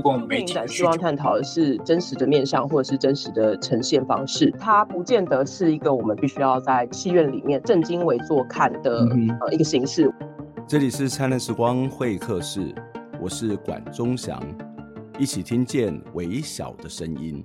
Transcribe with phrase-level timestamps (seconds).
[0.00, 0.54] 共媒体。
[0.66, 4.50] 希望探讨的是真实的面向，或者是真实的呈现方式。
[4.58, 9.06] 它不见得是一个我们必须要在戏院里面正襟危坐看的
[9.40, 10.12] 呃一个形式。
[10.66, 12.74] 这里是灿烂时光会客室，
[13.20, 14.40] 我是管中祥，
[15.18, 17.44] 一起听见微小的声音。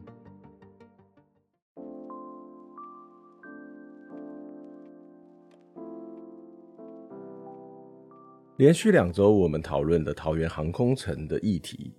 [8.57, 11.93] 连续两周，我们讨论了桃园航空城的议题。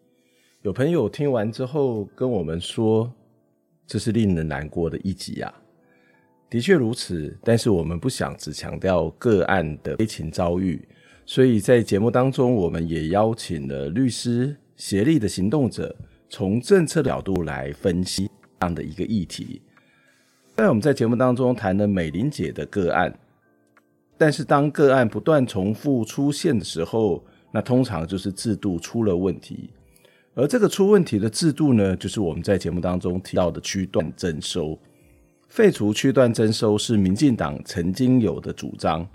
[0.66, 3.08] 有朋友听完之后跟我们说
[3.86, 5.54] ：“这是令人难过的一集啊。”
[6.50, 10.84] 的确如此，但是我们不想只强调个案的悲情遭遇，
[11.24, 15.94] 所以在节目当中，我们也邀请了律师、协力的行动者，
[16.28, 19.62] 从政策角度来分析这样的一个议题。
[20.56, 23.16] 在我们在节目当中谈了美玲姐的个案。
[24.18, 29.70] 但是当个案不断重复出现的时候，那通常就是制度出了问题。
[30.38, 34.78] 而这个出问题的制度呢，就是我们在节目当中提到的区段征收。
[35.48, 39.08] 废除区段征收是民进党曾经有的主张。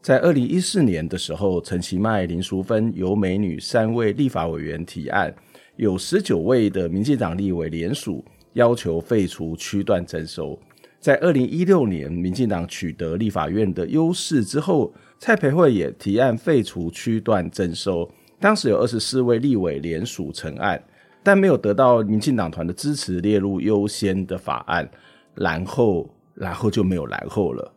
[0.00, 5.34] 在二零一四年的时候，陈其迈、林淑芬、游美女三位立法委员提案，
[5.76, 10.58] 有十九位的民进党立委联署，要求废除区段征收。
[10.98, 18.10] 在二零一六年，民进党取得立法院的优势之后，蔡培慧也提案废除区段征收。
[18.44, 20.78] 当时有二十四位立委联署成案，
[21.22, 24.86] 但没有得到民进党团的支持，列入优先的法案。
[25.34, 27.72] 然后，然后就没有然后了。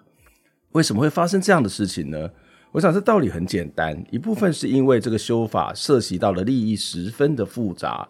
[0.73, 2.29] 为什么会发生这样的事情呢？
[2.73, 8.06] 我想这道理很简单，一部分是因为这个修法涉及到了利益十分的复杂，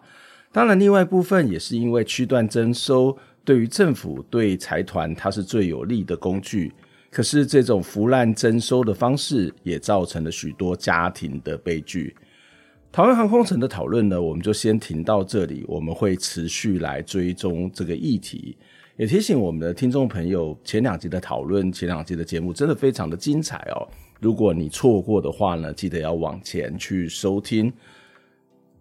[0.50, 3.16] 当然，另外一部分也是因为区段征收。
[3.44, 6.72] 对于政府、对财团，它是最有利的工具。
[7.08, 12.16] 可是这种腐烂征收的方式，也造成了许多家庭的悲剧。
[12.90, 15.64] 台湾航空城的讨论呢，我们就先停到这里。
[15.68, 18.56] 我们会持续来追踪这个议题，
[18.96, 23.86] 也提醒我们的听众朋友，前两集的讨论、前两集的节目真的非常的精彩哦。
[24.20, 27.72] 如果你错过的话呢，记得要往前去收听。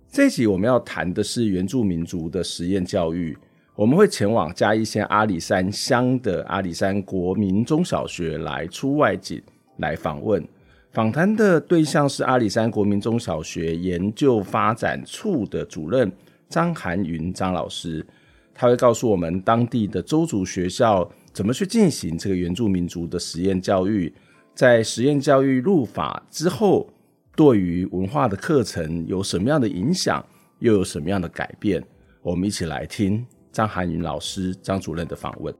[0.09, 3.37] 这一集我们要谈的是原住民族的实验教育。
[3.75, 9.39] 我们会前往嘉义县阿里山乡的阿里山国民中小学来出外景，
[9.77, 10.43] 来访问。
[10.93, 16.11] 访谈的对象是阿里山国民中小学研究发展处的主任
[16.49, 18.05] 张涵云张老师，
[18.53, 24.11] 他会告诉我们当地的周族学校怎么去进行这个原住民族的实验教育，
[24.55, 26.89] 在实验教育入法之后，
[27.35, 30.25] 对于文化的课程有什么样的影响，
[30.59, 31.83] 又有什么样的改变？
[32.23, 33.23] 我们一起来听。
[33.51, 35.53] 张涵云老师、张主任的访问。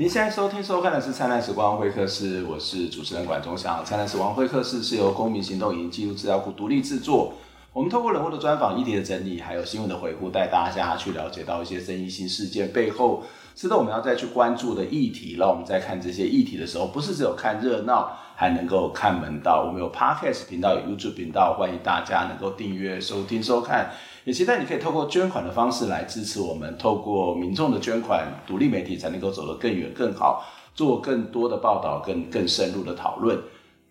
[0.00, 3.82] 您现在收听收看的是《灿烂时光会客室》，我是主持人管中祥。
[3.84, 7.34] 《灿烂时光会客室》是由公民行动影音记录资料库独立制作。
[7.74, 13.22] 我们透过人物的专访、议题的整理，还有新闻的回顾，带大家去了解到一些争议性事件背后，
[13.54, 15.36] 值得我们要再去关注的议题。
[15.38, 18.16] 让我们在看这些议题的时候，不是只有看热闹。
[18.40, 23.90] 还能够看门道，我们有 Podcast 频道，有 YouTube 频道，欢迎大家能够订阅、收听、收看。
[24.30, 33.36] 也期待你可以透过捐款的方式来支持我们，透过民众的捐款，独立媒体才能够走得更远、更好，做更多的报道、更更深入的讨论。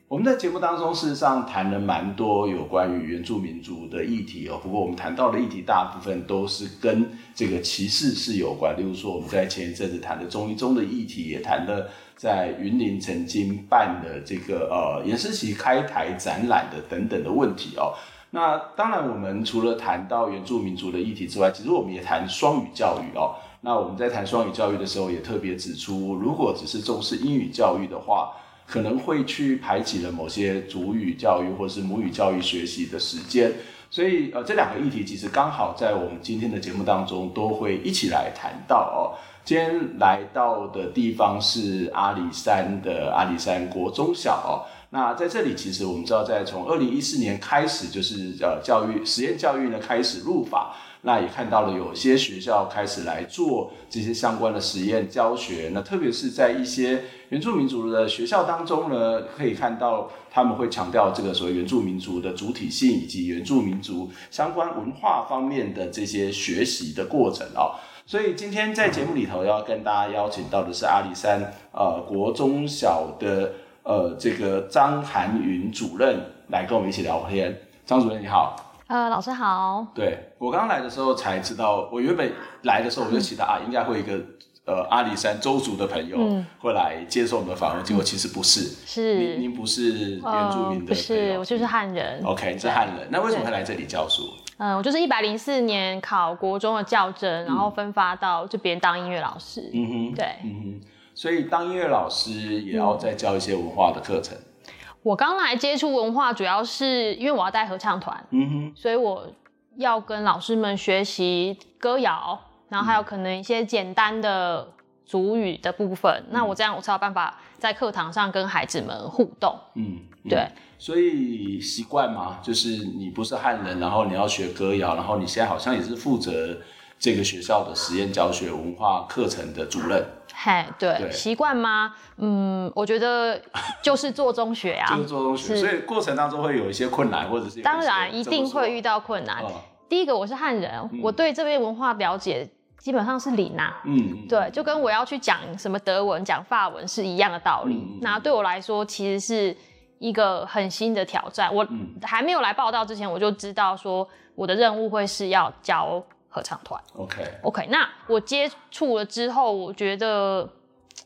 [0.07, 4.57] 我们在节目当中，事实上谈了蛮多有关于原住民族的议题哦。
[4.63, 8.73] 不过我们谈到的议题，大部分都是跟这个歧视是有关。
[8.77, 17.91] 例如说，我们在前一阵子谈的中医中的议题，也谈了在云林曾经办的这个呃颜思齐开台展览的等等的问题哦。
[18.31, 23.35] 那当然，我们除了谈到原住民族的议题之外，其实我们也谈双语教育哦。
[23.61, 28.31] 那我们在谈双语教育的时候，也特别指出，如果只是重视英语教育的话，
[28.67, 33.51] 可能会去排挤了某些主语教育或是母语教育学习的时间，
[33.89, 39.17] 所以呃，这两个议题其实刚好在我们今天的节目当中都会一起来谈到哦。
[39.43, 44.67] 今天来到的地方是阿里山的阿里山国中小。
[44.91, 50.75] 那在这里，其实我们知道，在从二零一四年开始，就是呃教育实验教育呢开始入法。
[51.01, 55.71] 那也看到了有些学校开始来做这些相关的实验教学。
[55.73, 67.79] 那特别是在一些原住民族的学校当中呢，可以看到他们会强调这个所谓原住民族的主体性以及原住民族相关文化方面的这些学习的过程啊、哦。
[68.05, 73.53] 所以今天在节目里头要跟大家邀请到的是阿里山呃国中小的
[73.83, 77.55] 呃这个张涵云主任来跟我们一起聊天。
[77.85, 78.55] 张主任你好，
[78.87, 79.85] 呃老师好。
[79.95, 82.31] 对，我刚来的时候才知道，我原本
[82.63, 84.19] 来的时候我就期待啊应该会有一个
[84.65, 86.17] 呃阿里山邹族的朋友
[86.59, 89.15] 会来接受我们的访问，结果其实不是，是。
[89.17, 92.21] 您您不是原住民的，呃、不是，我就是汉人。
[92.23, 94.23] OK，你是汉人，那为什么会来这里教书？
[94.57, 99.71] 嗯，我就是一百零四年考国中的教甄，然后分发到这边当音乐老师。
[99.73, 100.81] 嗯哼，对，嗯哼，
[101.19, 102.31] 所以当音乐老师
[102.61, 104.37] 也要再教一些文化的课程。
[104.37, 104.63] 嗯、
[105.03, 109.27] 我刚来接触文化，主要是因为我要带合唱团，嗯哼，所以我
[109.75, 112.39] 要跟老师们学习歌谣，
[112.69, 114.65] 然后还有可能一些简单的
[115.05, 116.09] 主语的部分。
[116.27, 119.53] 嗯、那我这样我才有办法在课堂上跟孩子们互动。
[119.75, 120.47] 嗯，嗯对。
[120.77, 126.57] 所以习惯嘛，就是你不是汉人，然后你要学歌谣，然后你现在好像也是负责
[126.99, 130.05] 这个学校的实验教学文化课程的主任。
[130.33, 131.95] 嘿，对，习惯吗？
[132.17, 133.41] 嗯，我觉得
[133.81, 139.41] 就是做中学啊，就是做中学，所以过程当中会有一些困难，或者是当然一定会遇到困难。
[139.41, 139.51] 哦、
[139.87, 142.47] 第一个，我是汉人，嗯、我对这边文化了解
[142.77, 143.81] 基本上是零啊。
[143.85, 147.75] 嗯，对，就跟我要去讲什么德文、讲法文是一样的道理。
[147.75, 149.55] 嗯、那对我来说，其实是。
[149.99, 151.67] 一个很新的挑战，我
[152.03, 156.81] 还没有来报道之前，我就知道说我的任务会是要教合唱团。
[156.95, 157.41] Okay.
[157.43, 160.47] okay, 那我接触了之后，我觉得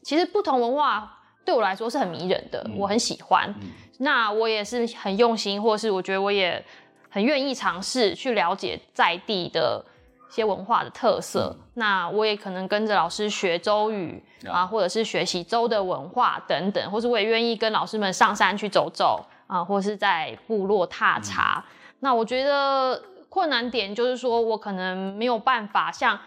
[0.01, 3.49] 其实不同文化对我来说是很迷人的，嗯、我很喜欢。
[3.61, 6.63] 嗯、那我也是很用心，或是我觉得我也
[7.09, 9.83] 很愿意尝试去了解在地的。
[10.29, 21.63] 一些文化的特色，嗯、那我也可能跟着老师学周语、嗯、啊，或者是学习周的文化等等，或是我也愿意跟老师们上山去走走啊，或是在部落踏查。
[21.63, 22.99] 嗯、那我觉得
[23.33, 26.19] 困难点就是说我可能没有办法像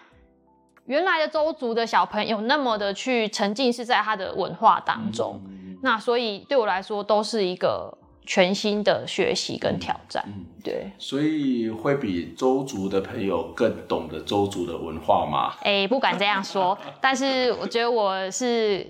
[0.87, 7.97] 原来的周族的小朋友那么的去沉浸式在他的文化当中，嗯、那所以对我来说都是一个。
[8.29, 15.55] 全新的学习跟挑战，嗯，对，所以会比周族的朋友更懂得周族的文化吗？
[15.63, 18.85] 哎、欸，不敢这样说， 但是我觉得我是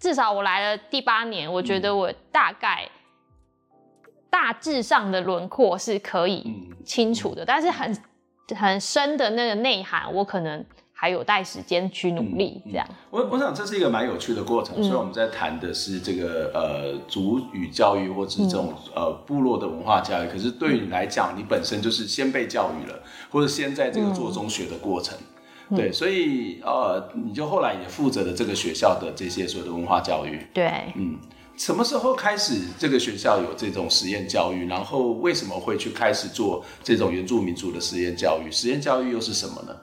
[0.00, 2.88] 至少我来了第八年，我觉得我大概
[4.30, 7.96] 大致上的轮廓是可以清楚的，但是很
[8.56, 10.64] 很深的那个内涵，我可能。
[11.00, 12.84] 还有待时间去努力，这样。
[12.90, 14.74] 嗯嗯、我我想这是一个蛮有趣的过程。
[14.82, 20.26] 所以、嗯、我们在谈的是这个呃族语教育，或者是这种、嗯、呃部落的文化教育。
[20.26, 23.00] 可是对于你来讲，你本身就是先被教育了，
[23.30, 25.16] 或者先在这个做中学的过程。
[25.68, 30.44] 嗯、对，所以呃，你就后来也负责了这个学校的这些所有的文化教育。
[30.52, 31.16] 对，嗯，
[31.58, 34.68] 什么时候开始这个学校有这种实验教育？
[34.68, 38.50] 然后为什么会去开始做这种原住民族的实验教育？
[38.50, 39.76] 实验教育又是什么呢？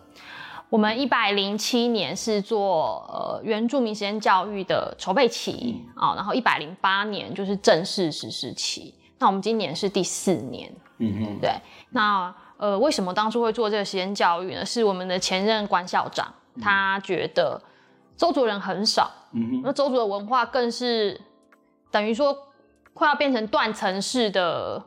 [0.70, 8.94] 我们一百零七年是做呃原住民实验教育的筹备期啊、嗯哦，然后一百零八年就是正式实施期。
[9.20, 11.52] 那我们今年是第四年，嗯哼，对。
[11.92, 14.66] 那呃，为什么当初会做这个实验教育呢？
[14.66, 17.62] 是我们的前任关校长，嗯、他觉得
[18.18, 21.20] 周族人很少，嗯哼，那周族的文化更是
[21.96, 22.38] 等于说
[22.94, 24.84] 快要变成断层式的。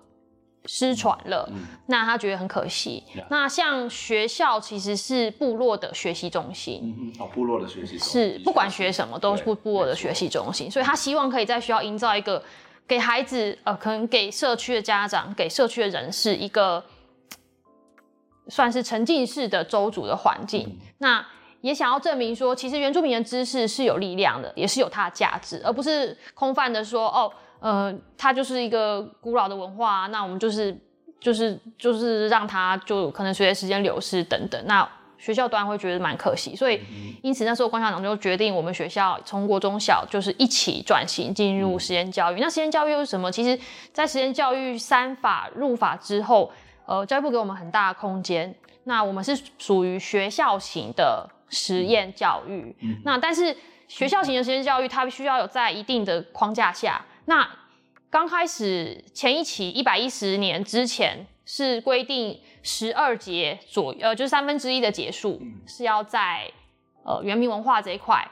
[0.71, 3.02] 失传了，嗯、那他觉得很可惜。
[3.16, 12.42] 嗯、那像学校其实是部落的学习中心，嗯哦，部落的学习中心是不管学什么都是部部落的学习中心，所以他希望可以在学校营造一个
[12.87, 16.85] 给孩子呃，可能给社区的家长、给社区的人士一个
[18.49, 20.66] 算是沉浸式的周族的环境。
[20.68, 21.26] 嗯、那
[21.60, 27.32] 也想要证明说，其实原住民的知识是有力量的，也是有它的价值，而不是空泛的说哦。
[27.60, 30.72] 呃，它就是一个古老的文化，那我们就是
[31.18, 34.88] 就是就是让它就可能随着时间流失等等，那
[35.18, 36.80] 学校端会觉得蛮可惜，所以
[37.20, 42.38] 因此那时候关校长就决定我们学校从国中小就是一起转型进入实验教育。
[42.38, 43.28] 嗯、那实验教育又是什么？
[43.32, 43.60] 其实，
[43.92, 46.52] 在实验教育三法入法之后，
[46.86, 48.54] 呃，教育部给我们很大的空间，
[48.88, 52.75] 那我们是属于学校型的实验教育。
[52.80, 53.54] 嗯、那但是
[53.87, 57.04] 学校型的实验教育，它必须要有在一定的框架下。
[57.26, 57.47] 那
[58.09, 66.50] 刚开始前一期一百一十年之前是规定十二节左右，呃，就是三分之一的节数是要在
[67.04, 68.26] 呃原民文化这一块，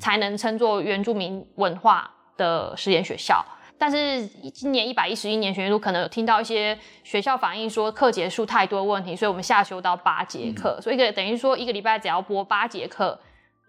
[0.00, 3.44] 才能称作原住民文化的实验学校。
[3.78, 13.16] 但是今年一百一十一年学年度可能有听到一些学校反映说课节数太多问题，所以我们下修到八节课，嗯、所以一个等于说一个礼拜只要播八节课，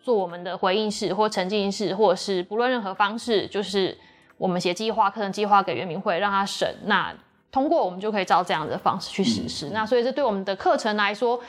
[0.01, 3.95] 做我们的回应式或沉浸式，或者是不论任何方式，就是
[4.39, 7.13] 我们写计划课程计划给原民会让他审，那
[7.51, 9.67] 通过我们就可以照这样的方式去实施。
[9.67, 11.39] 嗯、那所以这对我们的课程来说，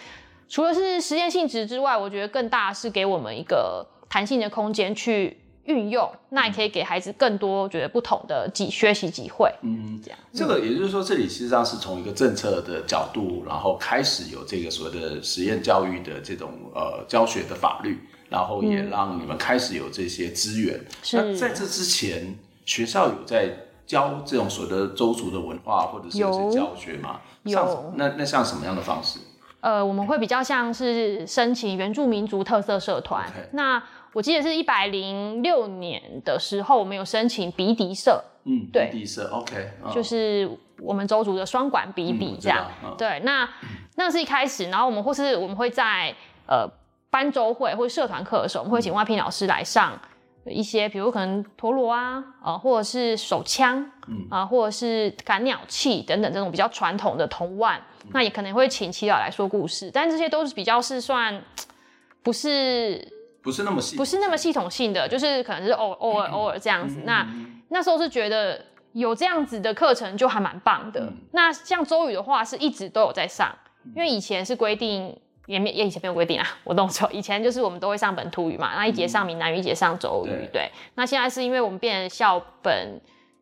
[0.50, 5.39] 除了是实验性质之外，我觉得更大是给我们一个弹性的空间去。
[5.64, 9.52] 运用，那你可以给孩子更多觉得不同的机学习机会。
[9.62, 10.18] 嗯，这样。
[10.32, 17.98] 这个也就是说，这里实际上是从一个政策的角度，然后开始有这个所谓的实验教育的这种呃教学的法律，
[18.28, 20.80] 然后也让你们开始有这些资源。
[21.12, 23.50] 那在这之前，学校有在
[23.86, 27.20] 教这种所谓的周族的文化，或者是有些教学吗？
[27.44, 27.92] 有。
[27.96, 29.18] 那那像什么样的方式？
[29.60, 33.30] 呃，我们会比较像是申请原住民族特色社团。
[33.52, 38.22] 那我记得是一百零六年的时候，我们有申请鼻笛社。
[38.44, 40.50] 嗯，对，比笛社，OK，就是
[40.80, 42.68] 我们周族的双管比比这样。
[42.82, 43.48] 嗯、对，那
[43.96, 46.14] 那是一开始，然后我们或是我们会在
[46.46, 46.66] 呃
[47.10, 49.92] 班周会或者社团课的时候，我们会请外聘老师来上
[50.46, 57.78] 一些，比如可能陀螺啊，呃，或者是手枪，嗯啊、呃，或者是赶鸟器等等这种比较传统的铜腕。
[58.04, 61.40] 嗯、那也可能会请耆老来说故事，但这些都是比较是算
[62.22, 63.19] 不是。
[63.42, 67.00] 不是那么系，不是那么系统性的，就是可能是偶偶尔偶尔这样子。
[67.04, 67.26] 那
[67.68, 71.12] 那时候是觉得有这样子的课程就还蛮棒的。
[71.32, 73.50] 那像周语的话是一直都有在上，
[73.94, 75.16] 因为以前是规定，
[75.47, 77.09] 也没也以前没有规定啊， 我弄错。
[77.12, 80.49] 以前就是我们都会上本土语嘛，那一节上闽南语，一节上周语。
[80.52, 80.70] 对。
[80.94, 83.00] 那现在是因为我们变成校本。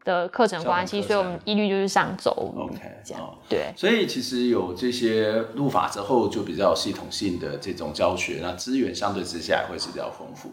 [0.09, 2.31] 的课程关系，所以我们一律就是上周。
[2.57, 3.71] OK，这样对。
[3.77, 10.51] 所以其实有这些入法之后，就比较有系统性的这种教学，那资源相对之下也会是比较丰富。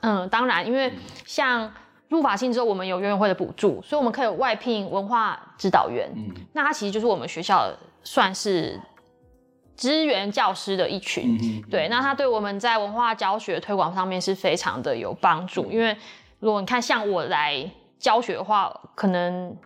[0.00, 0.90] 嗯，当然，因为
[1.26, 1.70] 像
[2.08, 6.10] 入法性之后，我们有原委会的补助，所以我们可以外聘文化指导员。
[6.16, 7.70] 嗯，那他其实就是我们学校
[8.02, 8.80] 算是
[9.76, 11.38] 支援教师的一群。
[11.42, 15.70] 嗯，对，那他对我们在文化教学推广上面是非常的有帮助。
[15.70, 15.94] 因为
[16.40, 17.70] 如果你看像我来。
[17.98, 19.56] 教学的话，可能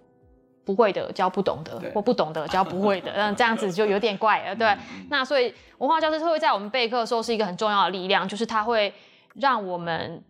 [0.65, 4.77] 不会的教不懂的，或不懂的教不会的， 嗯，这样子就有点怪了，对。
[5.11, 8.93] 那所以文化教师会在我们备课的时候是一个很重要的力量，就是他会
[9.35, 10.23] 让我们。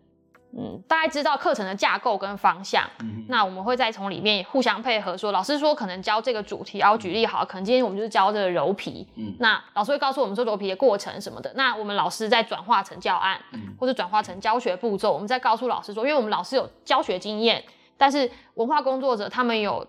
[0.57, 5.29] 嗯，大概知道课程的架构跟方向，嗯、那我们会再从里面互相配合说。
[5.29, 11.53] 说老师说可能教这个主题，然后举例好，可能今天我们就是教这个揉皮，嗯，那老师会告诉我们说揉皮的过程什么的。
[11.55, 17.63] 那我们老师再转化成教案，嗯、或者转化成教学步骤，我们再告诉老师说，因为我们老师有教学经验，
[17.99, 19.85] 但是文化工作者他们有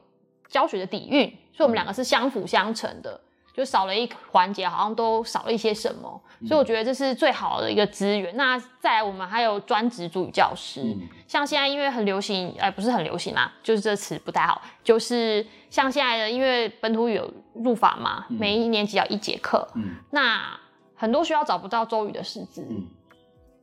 [0.49, 3.19] 教学的底蕴，所以我们两个是相辅相成的。
[3.52, 8.35] 就少了一环节，好像都少了一些什么，嗯、所以我觉得这是最好的一个资源。
[8.37, 20.57] 那再来，我们还有专职助语教师，嗯、像现在因为很流行，哎，不是很流行啦，就是这词不太好，就是像现在的，因为本土语有入法嘛，嗯、每一年级要一节课，嗯、那
[20.95, 22.87] 很多学校找不到周语的师资，嗯、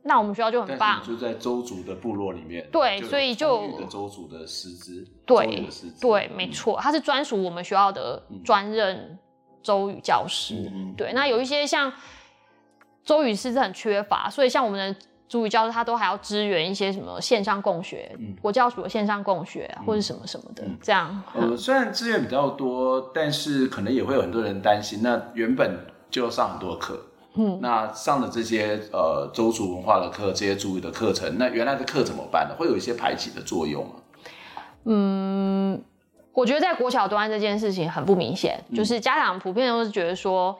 [0.08, 5.68] 那我们学校就很棒，就在周族的部落里面，对，所以就周族的师资，对，
[6.00, 9.16] 对，没错，他是专属我们学校的专任。
[9.60, 11.92] 周语教师，嗯、对，那有一些像
[13.04, 21.22] 周语师资很缺乏，所以像我们的主语教师，他都还要支援一些什么线上共学，嗯、国教署的线上共学、啊嗯、或者什么什么的，这样。
[21.34, 26.98] 呃，虽然资源比较多，但是可能也会有很多人担心，那原本就要上很多课，
[27.38, 32.54] 嗯，那上的这些呃周族文化的课，这些族语的课程，那原来的课怎么办呢？
[32.58, 33.92] 会有一些排挤的作用吗？
[34.84, 35.82] 嗯。
[36.34, 40.56] 我觉得在国小端这件事情很不明显，嗯、就是家长普遍都是觉得说，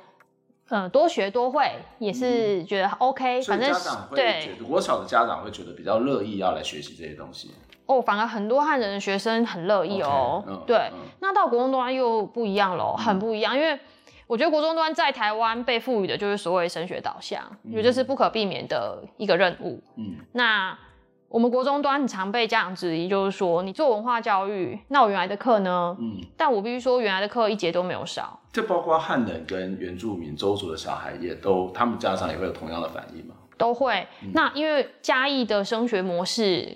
[0.70, 1.70] 嗯、呃，多学多会
[2.00, 3.72] 也是觉得 OK，、嗯、反正
[4.10, 7.52] 对国小的家长会觉得比较乐意要来学习这些东西。
[7.86, 10.42] 哦，反而很多汉人的学生很乐意哦。
[10.66, 13.78] 对，嗯、那到国中端又不一样喽，很不一样，嗯、因为
[14.28, 19.82] 我觉得国中端在台湾被赋予的就是所谓升学导向，因为这是不可避免的一个任务。
[19.96, 20.78] 嗯，那。
[21.30, 25.94] 我们国中端很常被家长质疑，就是说你做文化教育，那我原来的课呢？
[26.00, 28.40] 嗯，但我必须说，原来的课一节都没有少。
[28.50, 33.34] 这包括汉人跟原住民周族的小孩，也都他们家长也会有同样的反应吗？
[33.58, 34.06] 都会。
[34.22, 36.74] 嗯、那因为嘉义的升学模式，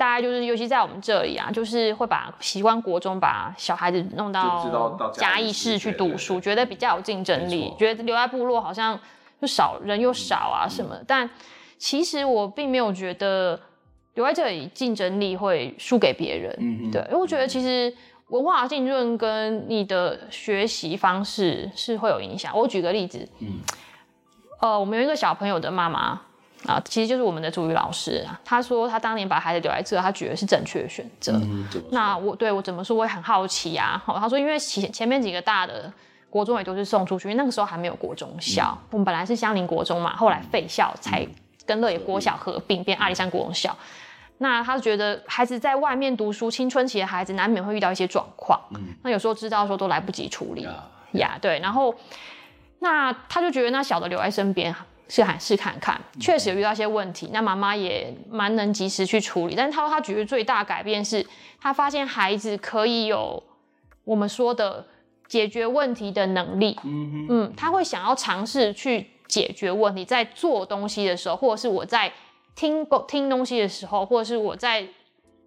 [0.00, 8.98] 大概就是，尤其在我们这里啊，就是会把习惯国中把小孩子弄到嘉义市去读书，觉得比较有竞争力，错觉得留在部落好像
[9.40, 11.28] 就少人又少啊什么，但。
[11.82, 13.58] 其实我并没有觉得
[14.12, 17.90] 留在这里竞争力会输给别人，对，因为我觉得其实
[18.28, 22.54] 文化浸润跟你的学习方式是会有影响。
[22.54, 23.60] 我举个例子，嗯，
[24.60, 26.20] 呃，我们有一个小朋友的妈妈，
[26.66, 28.38] 啊，其实就是我们的主语老师啊。
[28.44, 31.32] 他说他当年把孩子留在这，他觉得是正确的选择。
[31.42, 34.00] 嗯，那我对我怎么说，我也很好奇啊。
[34.04, 35.92] 好，他说因为前前面几个大的
[36.28, 41.26] 国中也都是送出去，因为那个时候还没有国中校，嗯、我们本来是相邻国中嘛，后来废校才
[41.64, 43.76] 跟乐野国小合并，变阿里山国中校。
[44.42, 48.58] 那他觉得孩子在外面读书，青春期的孩子难免会遇到一些状况。
[48.74, 50.66] 嗯，那有时候知道说都来不及处理
[51.12, 51.58] 呀，对。
[51.58, 51.94] 然后，
[52.78, 54.74] 那他就觉得那小的留在身边
[55.10, 57.28] 试看试看看，确实有遇到一些问题。
[57.32, 59.54] 那妈妈也蛮能及时去处理。
[59.54, 61.26] 但是他说他觉得最大改变是
[61.60, 63.42] 她发现孩子可以有
[64.04, 64.86] 我们说的
[65.28, 66.78] 解决问题的能力。
[66.84, 72.10] 嗯嗯，他会想要尝试去解决问题，在做东西的时候，或者是我在。
[72.56, 74.86] 听听东西的时候，或者是我在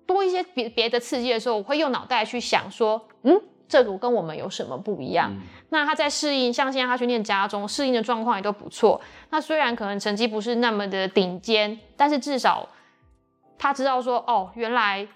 [0.08, 3.40] 多一些别别的刺激的时候，我会用脑袋去想说，嗯，
[3.74, 5.32] 这个跟我们有什么不一样？
[5.34, 9.02] 嗯、那他在适应，像现在他去念家中，适应的状况也都不错。
[9.32, 12.70] 那虽然可能成绩不是那么的顶尖，但是至少
[13.58, 15.08] 他知道说，哦，原来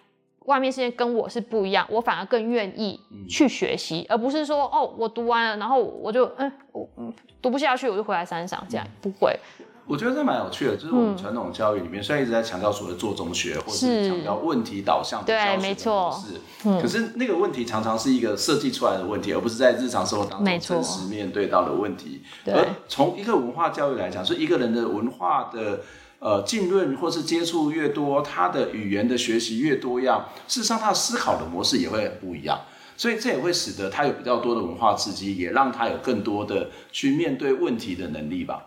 [0.46, 3.00] 外面世界跟我是不一样，我反而更愿意
[3.30, 9.40] 去学习，嗯、而不是说，哦，我读完了，然后我就，嗯，我嗯读不下去，我就回来山上，这样不会。
[9.88, 22.22] 我觉得这蛮有趣的，就是我们传统教育里面，虽然一直在强调所谓的做中学，或者是强调问题导向的教学模式，可是那个问题常常是一个设计出来的问题，而不是在日常生活当中真实面对到的问题。
[22.46, 25.80] 而从一个文化教育来讲，是一个人的文化的
[26.20, 32.60] 呃浸润或是接触越多，他的语言的学习越多样，事实上他的思考的模式也会很不一样。
[32.98, 38.66] 所以这也会使得他有比较多的文化刺激，也让他有更多的去面对问题的能力吧。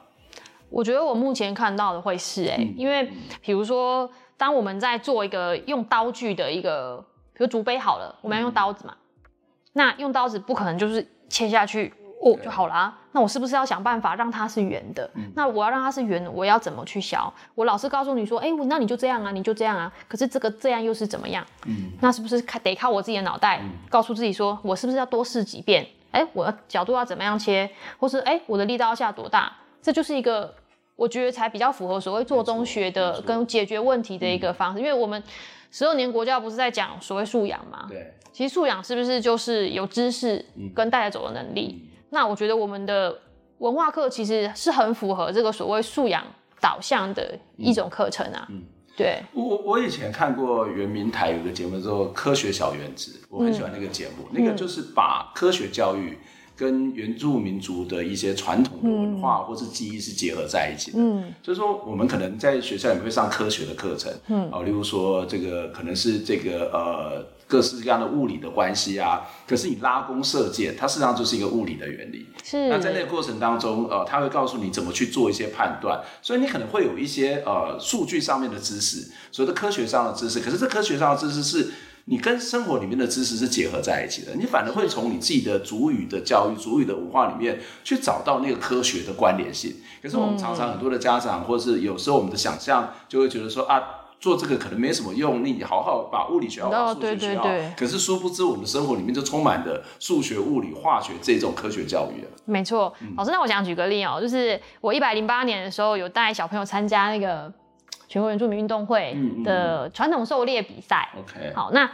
[0.71, 3.11] 我觉得我目前看到的会是哎、欸，嗯、因为
[3.43, 9.31] 比如说，当我们在做一个用刀具的一个，比如竹杯好了，我们要用刀子嘛，嗯、
[9.75, 15.11] 那用刀子不可能就是切下去哦就好了啊，那我是不是要想办法让它是圆的？
[15.15, 17.33] 嗯、那我要让它是圆的，我要怎么去削？
[17.57, 21.45] 我老师告诉你说，哎、欸，那你就这样啊，你就这样啊，可是这个这样又是怎么样？
[21.67, 25.85] 嗯，那是不是得靠我自己的脑袋，嗯、告诉自己说我是不是要多试几遍？
[26.13, 27.69] 哎、欸，我的角度要怎么样切？
[27.99, 29.53] 或是哎、欸，我的力道要下多大？
[29.83, 30.55] 这就是一个。
[31.01, 35.23] 我觉得才比较符合所谓做中学的跟解决问题的一个方式，因为我们
[35.71, 37.87] 十二年国教不是在讲所谓素养吗？
[37.89, 41.89] 对，其实素养是不是就是有知识跟带着走的能力？
[42.11, 43.19] 那我觉得我们的
[43.61, 46.23] 文化课其实是很符合这个所谓素养
[46.61, 48.47] 导向的一种课程啊。
[48.51, 48.63] 嗯，
[48.95, 49.23] 对。
[49.33, 56.19] 我我以前看过原民台有个节目叫做《科学小原子》，我很喜欢那个节目，那个就是把科学教育。
[56.61, 72.69] 跟原住民族的一些传统的文化或是记忆是结合在一起的，嗯，所以说我们可能在学校里面会上科学的课程，嗯，啊，例如说这个可能是这个呃各式各样的物理的关系啊，可是你拉弓射箭，它实际上就是一个物理的原理，是。
[72.69, 81.71] 那在那个过程当中，呃，他会告诉你怎么去做一些判断，所以你可能会有一些呃数据上面的知识，所谓的科学上的知识，可是这科学上的知识是。
[82.07, 89.75] 你跟生活里面的知识是结合在一起的，你反而会从你自己的主语的教育、主语的文化里面去找到那个科学的关联性。
[90.03, 93.83] 可是我们常常很多的家长，或者是有时候我们的想象，就会觉得说啊，
[94.19, 97.47] 做这个可能没什么用，你好好把物理学好，把数学学好。
[97.77, 102.25] 可是殊不知，我们的生活里面就充满了数学、物理、化学这种科学教育。
[102.45, 107.53] 没错，老师，那我想举个例哦，就是我一百零八年的时候有带小朋友参加那个。
[108.11, 111.09] 全国原住民运动会的传统狩猎比赛。
[111.17, 111.89] OK，好，那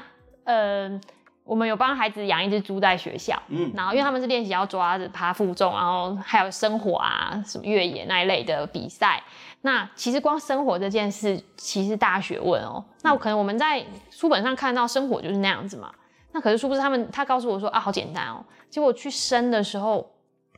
[0.45, 0.99] 呃，
[1.45, 3.41] 我们有帮孩子养一只猪在学校。
[3.49, 9.23] 嗯，然后因为他们是练习要抓着爬负重，然后还有生火啊、什么越野那一类的比赛。
[9.61, 12.83] 那其实光生火这件事，其实大学问哦。
[13.03, 15.93] 那可能我们在书本上看到生火就是那样子嘛。
[16.33, 18.43] 那可是殊不知他们，他告诉我说啊，好简单哦。
[18.71, 20.11] 结果去生的时候，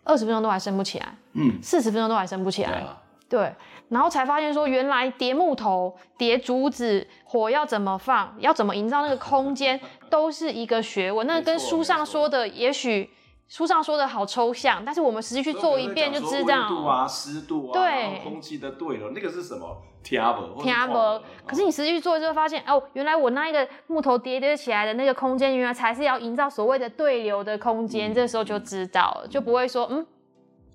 [0.05, 1.07] 二十分钟都还生不起来。
[1.33, 2.81] 嗯，四十分钟都还生不起来。
[3.29, 3.53] 对。
[3.89, 11.27] 然后才发现说，原来叠木头、叠竹子、火要怎么放、要怎么营造那个空间， 都是一个学问。
[11.27, 13.11] 那跟书上说的，也许
[13.49, 16.69] 书上说的好抽象，但是我们实际去做一遍就知道。
[16.69, 19.83] 温度啊，湿度啊，对，空气的对流，那个是什么？
[20.01, 20.63] 听不？
[20.63, 21.21] 听不？
[21.45, 28.15] 可是你实际去做之后发现，哦，原来我那一个木头叠叠起来的那个空间，原来才是要营造所谓的对流的空间。
[28.15, 30.07] 这时候就知道了，就不会说，嗯，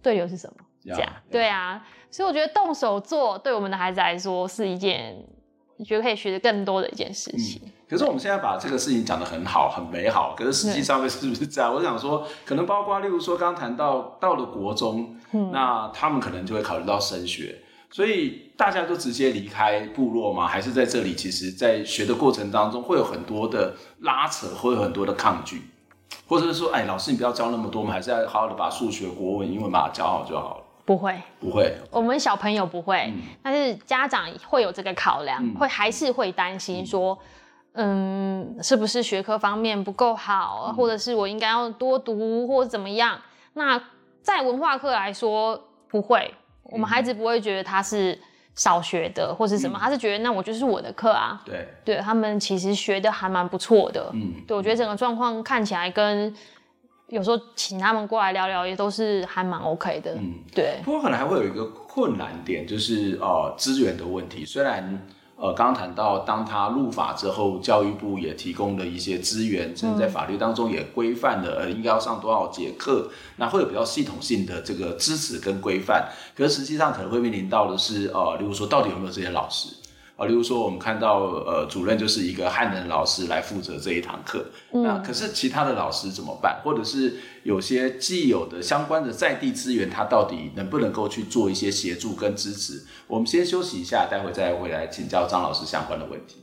[0.02, 0.66] 对流是什么？
[1.32, 1.86] 对啊。
[2.12, 5.16] 所以我觉得动手做对我们的孩子来说是一件，
[5.78, 7.62] 你觉得可以学的更多的一件事情。
[7.66, 10.36] 嗯、可是我们现在把这个事情讲得很好，很美好。
[10.38, 11.74] 可是实际上面是不是这样？
[11.74, 17.60] 我想说，可能包括例如说，刚刚谈到到了国中，嗯、那他们可能就会考虑到升学。
[17.90, 20.48] 所以大家都直接离开部落吗？
[20.48, 21.14] 还是在这里？
[21.14, 25.62] 其实，在学的过程当中，会有很多的拉扯，会有很多的抗拒，
[26.28, 30.63] 或者是说，哎，老师你不要教那么多，我们还是要好好的把数学、国文、英文把它教好就好了。
[30.86, 31.74] 不会，不会。
[31.90, 37.18] 我们小朋友不会，嗯、但是家长会有这个考量，嗯、会还是会担心说，
[37.74, 43.18] 嗯，是不是学科方面不够好，嗯、或者是我应该要多读，或者怎么样？
[43.54, 43.82] 那
[44.22, 48.20] 在文化课来说，不会，我们孩子不会觉得他是
[48.56, 51.42] 少学的，或是什么，嗯、他是觉得那我就是我的课啊。
[51.46, 54.10] 对，对他们其实学的还蛮不错的。
[54.14, 56.36] 嗯，对，我觉得整个状况看起来跟。
[57.08, 60.16] 有时候请他们过来聊聊，也都是还蛮 OK 的。
[60.16, 60.80] 嗯，对。
[60.84, 64.44] 不过可能还会有一个困难点，就是呃资源的问题。
[64.44, 76.10] 虽然呃刚刚谈到，当他入法之后，教育部也提供了一些资源，甚至在法律当中也规范了，呃应该要上多少节课，那会有比较系统性的这个支持跟规范。
[76.36, 79.76] 可是实际上可能会面临到的是，呃，例如说到底有没有这些老师？
[80.16, 86.62] 啊，例如说，我们看到，呃，主任就是一个汉人老师来负责这一堂课，嗯、那可是其他的老师怎么办？
[86.64, 92.86] 或者是有些既有的相关的在地资源，他到底能不能够去做一些协助跟支持？
[93.08, 96.43] 我们先休息一下，待会再回来请教张老师相关的问题。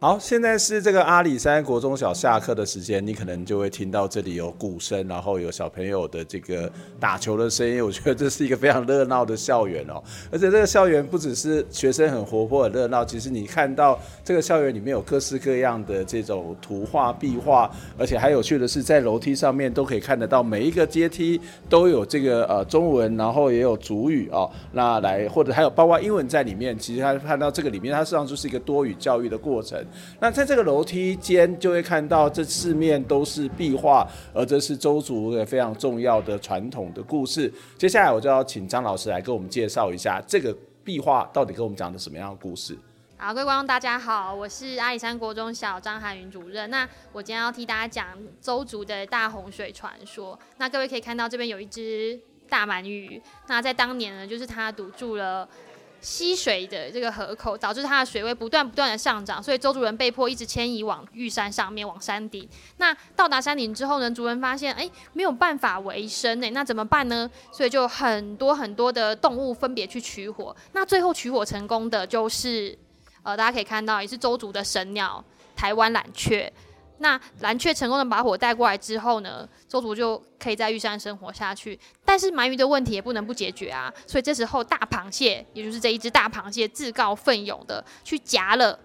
[0.00, 7.84] 好，现在是这个阿里山国中小下课的时间，你可能就会听到这里有鼓声，然后有小朋友的这个打球的声音。
[7.84, 26.78] 我觉得这是一个非常热闹的校园哦， 而且这个校园不只是学生很活泼、很热闹，其实你看到这个校园里面有各式各样的这种图画、壁画，而且还有趣的是，在楼梯上面都可以看得到每一个阶梯都有这个呃中文，然后也有主语哦，那来或者还有包括英文在里面。
[26.78, 29.84] 其实他看到这个里面，它实际上就是一个多语教育的过程。
[30.20, 37.52] 那在这个楼梯间就会看到这四面都是壁画，而这是周族的非常重要的传统的故事。
[37.76, 42.76] 接下来我就要请张老师来给我们介绍一下这个壁画到底跟我们讲的什么样的故事。
[43.16, 46.70] 好，各位观众大家好，我是阿里山国中小张涵云主任。
[46.70, 50.38] 那我今天要替大家讲周族的大洪水传说。
[50.58, 52.16] 那各位可以看到这边有一只
[52.48, 55.48] 大鳗鱼，那在当年呢，就是它堵住了。
[56.00, 62.48] 溪水的这个河口，导致它的水位不断不断的上涨，所以周族人被迫一直迁移往玉山上面，往山顶。
[62.76, 67.30] 那到达山顶之后呢，族人发现，哎，没有办法维生哎，那怎么办呢？
[67.50, 70.54] 所以就很多很多的动物分别去取火。
[70.72, 72.76] 那最后取火成功的就是，
[73.22, 75.24] 呃，大家可以看到，也是周族的神鸟
[75.56, 76.52] 台湾蓝鹊。
[76.98, 81.78] 那蓝雀成功的把火带过来之后呢，周族就可以在玉山生活下去。
[82.04, 88.78] 但是鳗鱼的问题也不能不解决啊，所以这时候大螃蟹，也就是这一只大螃蟹，自告奋勇的去夹了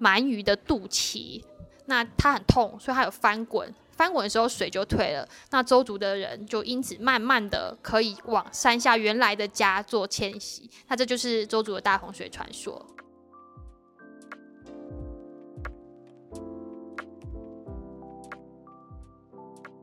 [0.00, 1.42] 鳗鱼的肚脐。
[1.86, 5.26] 那它很痛，所以它有翻滚，翻滚的时候水就退了。
[5.50, 10.70] 那周族的人就因此慢慢的可以往山下原来的家做迁徙。
[10.88, 12.86] 那这就是周族的大洪水传说。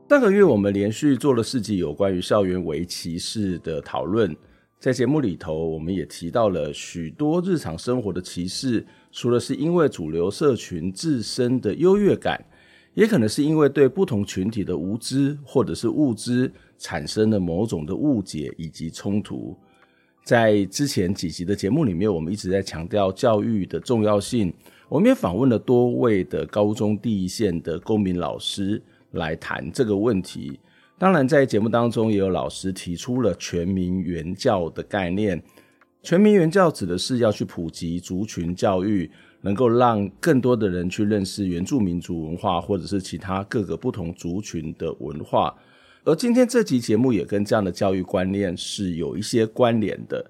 [0.08, 4.34] 上个月我们连续做了四集有关于校园围棋式的讨论，
[4.78, 12.40] 在节目里头，我们也提到了许多日常生活的歧视，除了是因为主流社群自身的优越感，
[12.94, 19.56] 也可能是因为对不同群体的无知或者是误知产生了某种的误解以及冲突。
[20.22, 24.54] 在之前几集的节目里面，我们一直在强调教育的重要性，
[24.88, 28.80] 我们也访问了多位的高中第一线的公民老师。
[29.16, 30.58] 来谈这个问题，
[30.98, 35.42] 当然在节目当中也有老师提出了全民原教的概念。
[36.02, 45.52] 全民原教指的是要去普及族群教育，能够让更多的人去认识原住民族文化，或者是其他各个不同族群的文化。
[46.04, 50.24] 而今天这集节目也跟这样的教育观念是有一些关联的。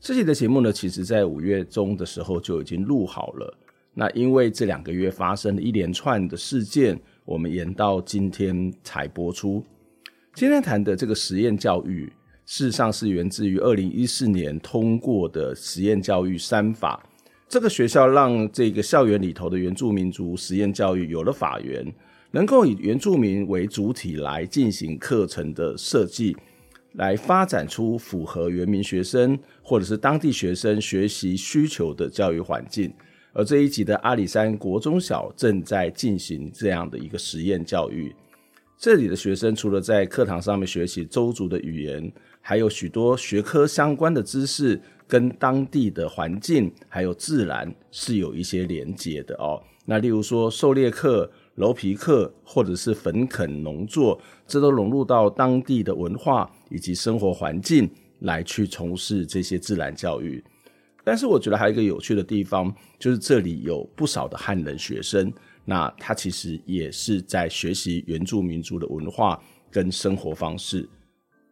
[0.00, 3.52] 这集的节目呢，其实在五月中的时候就已经录好了。
[3.92, 6.98] 那因为这两个月发生了一连串的事件。
[7.26, 9.62] 我们延到今天才播出。
[10.32, 12.06] 今天谈的这个实验教育，
[12.46, 17.04] 事实上是源自于二零一四年通过的实验教育三法。
[17.48, 21.84] 这个学校让这个校园里头的原住民族实验教育有了法源，
[22.30, 26.36] 能够以原住民为主体来进行课程的设计，
[26.92, 32.92] 来发展出符合原民学生或者是当地学生学习需求的教育环境。
[33.36, 38.16] 而这一集的阿里山国中小正在进行这样的一个实验教育，
[38.78, 49.62] 这里的学生除了在课堂上面学习周族的语言，还有许多学科相关的知识，跟当地的环境还有自然是有一些连接的哦。
[49.84, 57.86] 那例如说狩猎课、楼皮课，或者是焚垦农作，这都融入到当地的文化以及生活环境
[58.20, 60.42] 来去从事这些自然教育。
[61.08, 65.32] 但是我觉得还有一个有趣的地方，就是这里有不少的汉人学生
[65.64, 69.40] 那他其实也是在学习原住民族的文化
[69.70, 70.88] 跟生活方式。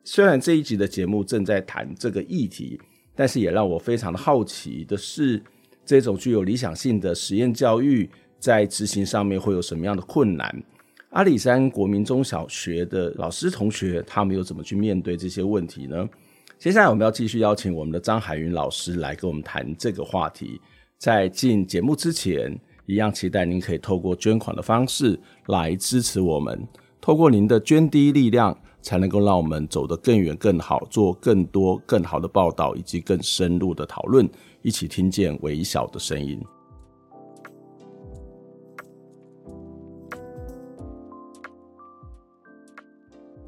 [0.02, 2.80] 虽然这一集的节目正在谈这个议题，
[3.14, 5.40] 但是也让我非常的好奇的是，
[5.84, 10.64] 这种具有理想性的实验教育在执行上面会有什么样的困难？
[11.10, 16.08] 阿里山国民中小学的老师同学，他们又怎么去面对这些问题呢？
[16.58, 20.60] 接下来我们要继续邀请我们的张海云老师来跟我们谈这个话题。
[20.96, 26.66] 在进节目之前，一样期待您可以透过捐款的方式来支持我们。
[27.00, 34.26] 透过您的捐滴力量，才能够让我们走得更远、更好，做更多、更好的报道以及更深入的讨论，
[34.62, 36.40] 一起听见微小的声音。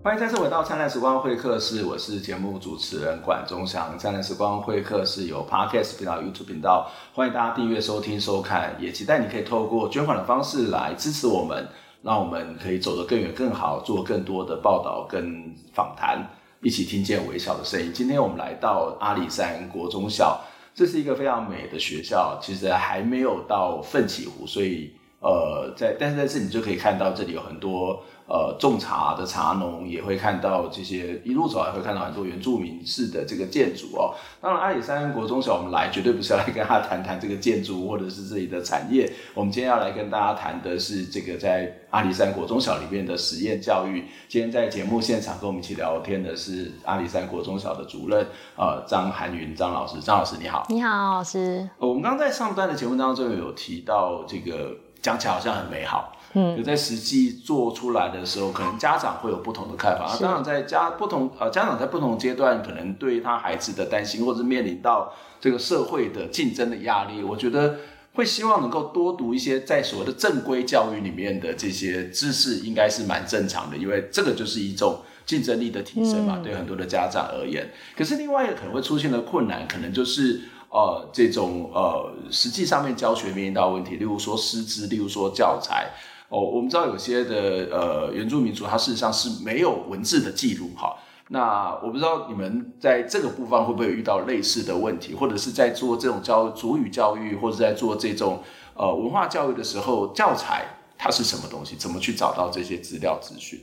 [0.06, 3.98] 欢迎再次回到灿烂时光会客室，我是节目主持人管中祥。
[3.98, 11.66] 灿烂时光会客室有 Podcast 频道、YouTube 频道，欢迎大家订阅、收听、收看，也期待你可以透过捐款的方式来支持我们，
[12.02, 16.24] 让我们可以走得更远、更好，做更多的报道跟访谈，
[16.62, 17.92] 一起听见微小的声音。
[17.92, 20.40] 今天我们来到阿里山国中小，
[20.72, 28.04] 这是一个非常美的学校，其实还没有到奋起湖，所以呃，在但是在这里就可以看到这里有很多。
[28.28, 34.14] 呃，种茶的茶农也会看到这些，一路走来会看到很多原住民式的这个建筑哦。
[34.40, 44.04] 当然，阿里山国中小我们来绝对不是要来跟大家谈谈这个建筑或者是这里的产业，我们今天要来跟大家谈的是这个在阿里山国中小里面的实验教育。
[44.28, 50.66] 今天在节目现场跟我们一起聊天的是阿里山国中小的主任呃张涵云张老师，张老师你好。
[50.68, 51.68] 你好，老师。
[51.78, 54.76] 我们刚刚在上段的节目当中有提到这个
[55.06, 56.12] 讲起来好像很美好。
[56.34, 60.04] 嗯，在实际做出来的时候，可能家长会有不同的看法。
[60.04, 67.76] 啊当然，在家不同呃，家长在不同阶段，可能对他孩子的担心，或者是面临到这个社会的竞争的压力，我觉得
[68.14, 77.66] 会希望能够多读一些在所谓的正规教育里面的这些知识，应该是蛮正常的，因为这个就是一种竞争力的提升嘛，嗯、对很多的家长而言。
[77.96, 80.42] 可是另外一个可能会出现的困难，可能就是
[80.76, 85.90] 呃，这种呃，实际上面教学面临到问题，例如说师资，例如说教材。
[86.28, 90.94] 哦，我们知道有些的呃原住民族，它事实上是没有文字的记录哈。
[91.28, 98.42] 那我不知道你们在这个部分会不会遇到类似的问题，或者是在做这种教主语教育，或者在做这种
[98.74, 100.66] 呃文化教育的时候，教材
[100.98, 101.74] 它是什么东西？
[101.76, 103.58] 怎么去找到这些资料资讯？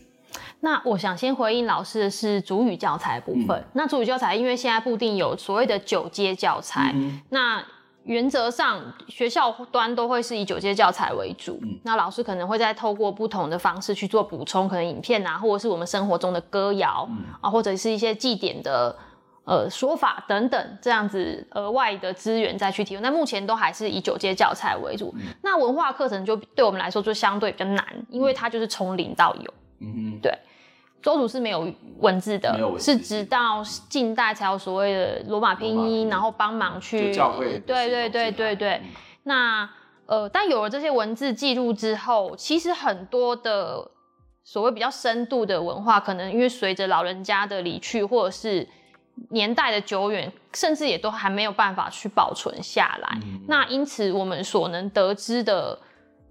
[0.64, 3.60] 那我想先回应老师的是主语教材的部分。
[3.60, 7.64] 嗯、那主语教材因为现在固定有所谓的九阶教材，嗯、那。
[8.06, 11.58] 原则上，学校端都会是以九阶教材为主。
[11.62, 18.94] 嗯、那老师可能会再透过不同的方式去做补充，可能影片啊，或者是我们生活中的歌谣、嗯、啊，或者是一些祭典的
[19.46, 23.02] 呃说法等等，这样子额外的资源再去提供。
[23.02, 25.16] 那目前都还是以九阶教材为主。
[25.16, 29.54] 嗯、那文化课程就对我们来说就相对比较难，因为它就是从零到有。
[29.80, 30.38] 嗯嗯，对。
[31.04, 37.60] 邹族是没有文字的，是直到近代才有所谓的罗马拼音，然后帮忙去教会。
[37.60, 38.70] 对对对对对。
[38.76, 38.90] 嗯、
[39.24, 39.70] 那
[40.06, 43.92] 呃，但有了这些文字记录之后，其实很多的
[44.46, 48.68] 所谓比较深度的文化，可能因为随着老人家的离去，或者是
[49.30, 53.18] 年代的久远，甚至也都还没有办法去保存下来。
[53.24, 55.78] 嗯、那因此，我们所能得知的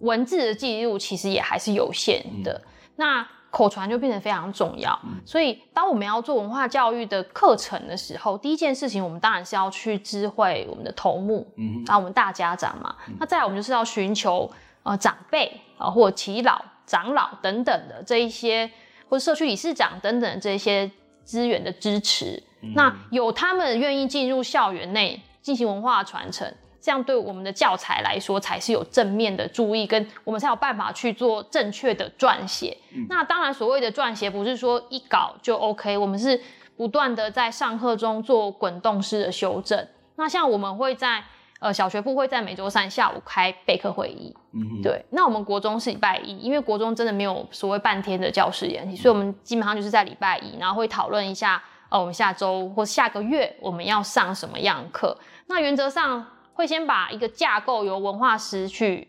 [0.00, 2.52] 文字的记录，其实也还是有限的。
[2.52, 14.50] 嗯、那口传就变得非常重要，所以当我们要做文化教育的课程的时候，第一件事情我们当然是要去知会我们的头目，嗯，啊我们大家长嘛，那再来我们就是要寻求
[14.84, 18.70] 呃长辈啊或耆老、长老等等的这一些，
[19.10, 20.90] 或者社区理事长等等的这些
[21.22, 22.42] 资源的支持，
[22.74, 26.50] 那有他们愿意进入校园内进行文化传承。
[26.82, 32.76] 这样对我们的教材来说才是有正面的注意，跟我们才有办法去做正确的撰写。
[32.92, 36.38] 嗯、那当然，所谓的撰写不是说一稿就 OK，我们是
[36.76, 39.86] 不断的在上课中做滚动式的修正。
[40.16, 41.22] 那像我们会在
[41.60, 45.04] 呃小学部会在每周三下午开备课会议，嗯，对。
[45.10, 55.16] 那我们国中是礼拜一，因为国中真的没有所谓半天的教室研习，所以我们基本上就是在礼拜一，然后会讨论一下，呃，我们下周或下个月我们要上什么样的课。
[55.46, 56.26] 那原则上。
[56.54, 59.08] 会先把一个架构由文化师去，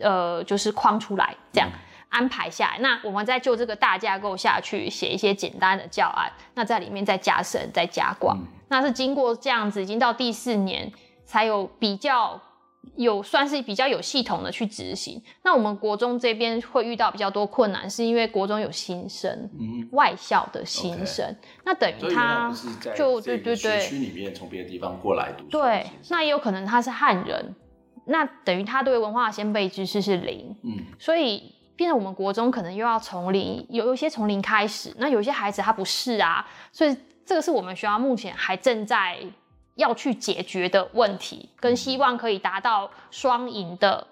[0.00, 1.68] 呃，就是框出来，这样
[2.08, 2.78] 安排下来。
[2.80, 8.38] 那我们再就这个大架构下去写一些简单的教案，那在里面再加深、再加广。
[8.38, 10.92] 嗯、那是经过这样子，已经到第四年
[11.24, 12.40] 才有比较。
[12.96, 15.22] 有算是比较有系统的去执行。
[15.42, 21.36] 那我们国中这边会遇到比较多困难，是因为国中有新生，嗯，外校的新生，Okay.
[21.64, 22.52] 那等于他
[22.96, 27.54] 就对对对，区里面从别的地方过来读，对，那也有可能他是汉人，
[28.06, 39.18] 那等于他对文化的先辈知识是零，嗯，所以变成我们国中可能又要从零，有有一些从零开始，那有一些孩子他不是啊，所以这个是我们学校目前还正在
[39.78, 44.04] 要去解决的问题，跟希望可以达到双赢的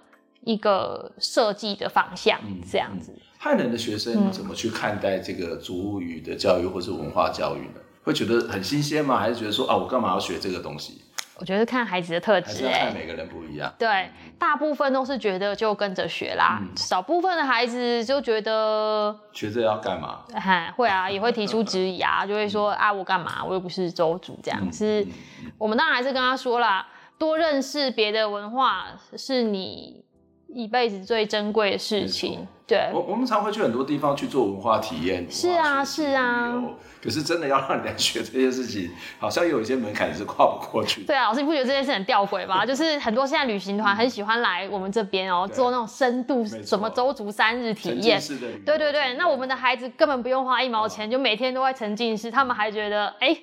[0.44, 3.12] 一个设计的方向，嗯这样子。
[3.36, 7.80] 汉人的学生怎么去看待这个族语的教育或是文化教育呢？
[8.04, 9.18] 会觉得很新鲜吗？
[9.18, 11.02] 还是觉得说啊，我干嘛要学这个东西？
[11.38, 13.70] 我觉得看孩子的特质、看每个人不一样。
[13.78, 20.20] 对，大部分都是觉得就跟着学啦，嗯少部分的孩子就觉得， 学这要干嘛？
[20.34, 23.44] 哈，会啊，也会提出质疑啊，就会说啊，我干嘛？
[23.44, 24.58] 我又不是州主这样。
[24.62, 26.86] 嗯是，嗯我们当然还是跟他说啦，
[27.18, 30.02] 多认识别的文化是你
[30.48, 32.46] 一辈子最珍贵的事情。
[32.66, 36.52] 对，我我们常会去很多地方去做文化体验，是啊是啊
[37.00, 41.04] 可是真的要让人家学这些事情，好像有一些门槛是跨不过去。
[41.04, 42.64] 对啊，老师你不觉得这件事很吊诡吗？
[42.66, 48.20] 就是很多现在旅行团很喜欢来我们这边哦、做那种深度什么周足三日体验。
[48.64, 53.36] 对对对，那我们的孩子根本不用花一毛钱，就每天都在沉浸式，他们还觉得，哎、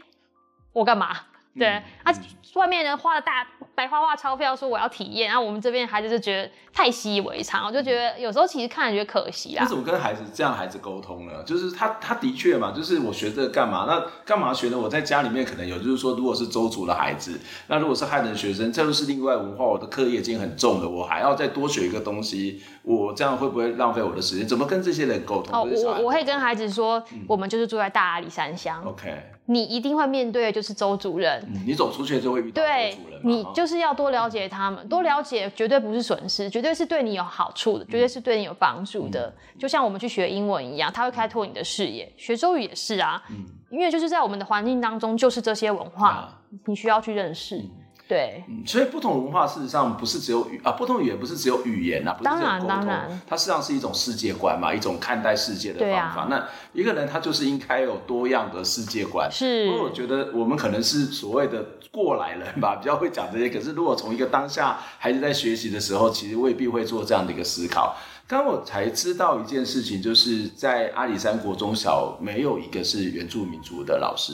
[0.74, 1.16] 我干嘛？
[1.58, 2.14] 对、嗯啊，
[2.56, 9.70] 外面人花了大白花花钞票说我要体验，然后我们这边孩子就觉得太习以为常，我就觉得有时候其实看着觉得可惜啦那。
[9.70, 11.44] 怎么跟孩子这样孩子沟通呢？
[11.44, 13.86] 就是他他的确嘛，就是我学这个干嘛？
[13.88, 14.78] 那干嘛学呢？
[14.78, 24.48] 我在家里面可能有，就是说，如果是周族的孩子，那如果是汉人学生，这就是另外文化，我的课业已经很重了，我还要再多学一个东西，我这样会不会浪费我的时间？
[24.48, 25.70] 怎么跟这些人沟通？
[25.72, 31.44] 我我会跟孩子说，嗯我们就是住在大阿里山乡，OK，你一定会面对的就是周主人。
[31.48, 39.34] 嗯，你走出去就会遇到邹对族人嘛，你就是要多了解他们，多了解绝对不是损失，绝对是对你有好处的，绝对是对你有帮助的。
[39.60, 42.12] 就像我们去学英文一样，它会开拓你的视野。
[42.16, 47.60] 学周语也是啊，嗯因为就是在我们的环境当中，就是这些文化啊，你需要去认识。
[48.08, 56.28] 对，嗯所以不同文化事实上不是只有语啊，不同语言不是只有语言啊，不是只有沟通当然，它实际上是一种世界观嘛，一种看待世界的方法。
[56.30, 59.30] 那一个人他就是应该有多样的世界观。
[59.32, 63.50] 是因为我觉得我们可能是所谓的过来人吧， 比较会讲这些。
[63.50, 67.96] 可是如果从一个当下孩子在学习的时候，其实未必会做这样的一个思考。
[68.28, 74.34] 刚刚我才知道一件事情，就是在阿里山国中小没有一个是原住民族的老师。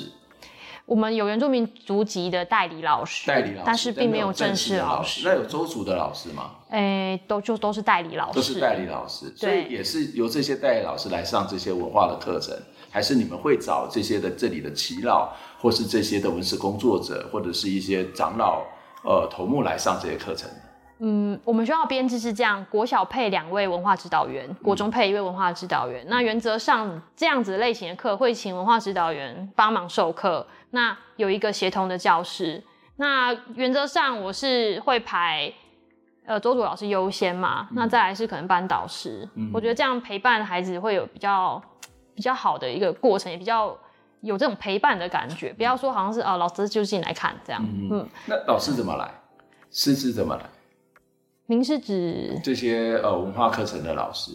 [0.89, 5.21] 我们有原住民族籍的代理老师，代理老师，但是并没有正式老师。
[5.23, 6.49] 那有周族的老师吗？
[6.69, 12.57] 哎，都就都是代理老师，都是代理老师，所以也是由这些代理老师来上这些文化的课程，
[12.89, 18.63] 还是你们会找这些的这里的耆老，或是这些的文史工作者，或者是一些长老、
[19.03, 20.49] 呃头目来上这些课程？
[21.01, 26.05] 嗯，我们学校编制是这样：国小配两位文化指导员，国中配一位文化指导员。
[26.09, 32.61] 那原则上这样子类型的课会请文化指导员帮忙授课，那有一个协同的教室。
[32.97, 35.53] 那原则上我是会排
[36.25, 39.25] 呃周主老师优先嘛，那再来是可能班导师。
[39.35, 41.61] 嗯我觉得这样陪伴孩子会有比较
[42.13, 43.73] 比较好的一个过程，也比较
[44.19, 45.53] 有这种陪伴的感觉。
[45.53, 47.63] 不要说好像是啊、呃、老师就进来看这样。
[47.63, 49.09] 嗯嗯，那老师怎么来？
[49.71, 50.43] 师资怎么来？
[51.49, 52.39] 您是指？
[52.43, 54.31] 这些呃文化课程的老师，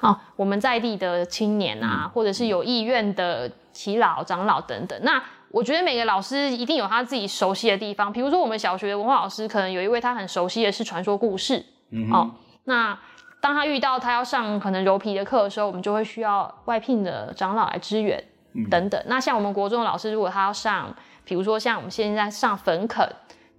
[0.00, 4.98] 哦，我们在地的青年啊，嗯或者是有意愿的耆老、长老等等。
[5.02, 8.12] 那我觉得每个老师一定有他自己熟悉的地方。
[8.12, 11.64] 比如说，我们小学的文化老师，可能有一位他很熟悉的是传说故事。
[11.88, 12.30] 嗯哦，
[12.64, 12.98] 那
[13.40, 19.02] 当他遇到他要上可能柔皮的课的时候，我们就会需要外聘的长老来支援嗯等等。
[19.06, 23.10] 那像我们国中的老师，如果他要上，比如说像我们现在上坟垦，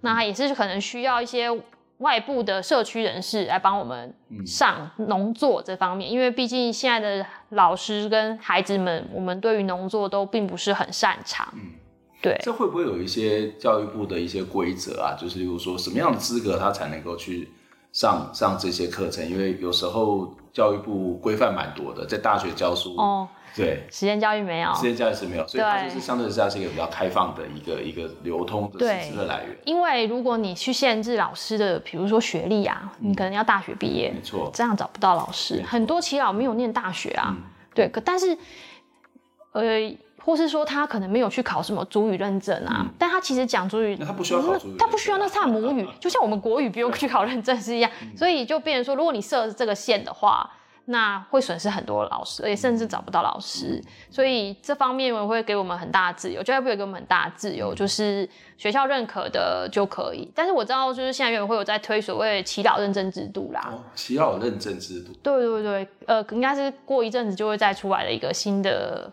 [0.02, 1.50] 那他也是可能需要一些。
[2.04, 4.14] 外部的社区人士来帮我们
[4.46, 11.48] 上农作这方面，因为毕竟现在的老师跟孩子们，我们对于农作都并不是很擅长。
[11.54, 11.72] 嗯，
[12.20, 15.16] 对，这会不会有一些教育部的一些规则啊？
[15.18, 17.48] 就是例如说什么样的资格他才能够去
[17.92, 19.26] 上上这些课程？
[19.26, 29.54] 因为有时候教育部规范蛮多的，在大学教书哦，对，实验教育没有，实验教育是没有，所以它对就是相对之下是一个比较开放的一个一个流通的师资的来源。
[29.64, 35.60] 因为如果你去限制老师的，比如说学历啊，你可能要大学毕业，没错，这样找不到老师。
[35.66, 37.42] 很多耆老没有念大学啊，嗯。
[37.74, 38.38] 对，可但是，
[39.52, 39.94] 呃。
[40.24, 44.40] 或是说他可能没有去考什么主语认证啊，但他其实讲主语，那他不需要
[44.78, 50.50] 他不需要，那是他母语， 就像我们国语不用去考认证是一样，所以就变成说，如果你设这个线的话，
[50.86, 58.26] 那会损失很多老师，而且甚至找不到老师，所以这方面我会给我们很大的自由，教育部也给我们很大的自由，就是
[58.56, 60.30] 学校认可的就可以。
[60.34, 69.10] 但是我知道，就是现在园委会有在推所谓耆老认证制度啦，哦，耆老认证制度，对对对，呃，应该是过一阵子就会再出来的一个新的。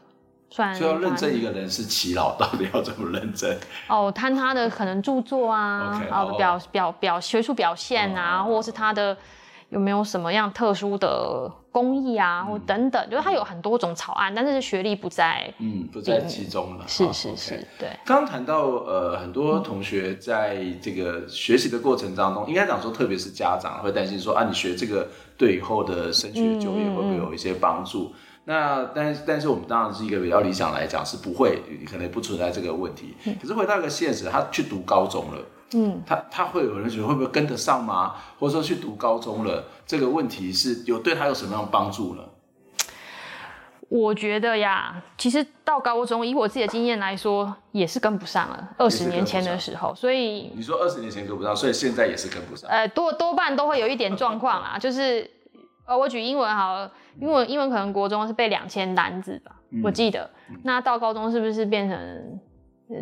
[0.51, 3.49] 算就要认证一个人是耆老，到底要怎么认证？
[3.87, 9.15] 哦，看他的可能著作啊，Okay, 啊、哦、表表表学术表现啊，哦、或者是他的
[9.69, 16.83] 有没有什么样特殊的工艺啊，嗯、或等等，就是他有很多种草案，但是学历不在，嗯，不在其中了。
[16.85, 17.89] 是是是，哦 okay、对。
[18.05, 28.13] 刚刚谈到呃，很多同学在这个学习的过程当中，嗯、应该讲说，特别是家长会担心说啊，你学这个对以后的升学就业会不会有一些帮助？
[28.45, 33.15] 那但但是我们当然是一个比较理想来讲是不会，可能不存在这个问题。
[33.25, 35.37] 嗯、可是回到一个现实，他去读高中了，
[35.73, 38.15] 嗯，他他会有人觉得会不会跟得上吗？
[38.39, 42.23] 或者说去读高中了，这个问题是有对他有什么样的帮助呢？
[43.87, 48.69] 我觉得呀，其实到高中，以我自己的经验来说，也是跟不上了。
[48.77, 52.69] 二十年前的时候，所以你说二十年前跟不上，所以现在也是跟不上。
[52.69, 55.29] 呃，多多半都会有一点状况啦，就是
[55.91, 56.89] 呃，我举英文好了。
[57.19, 60.29] 因为英文可能国中是背两千单字吧，嗯、我记得。
[60.49, 62.39] 嗯、那到高中是不是变成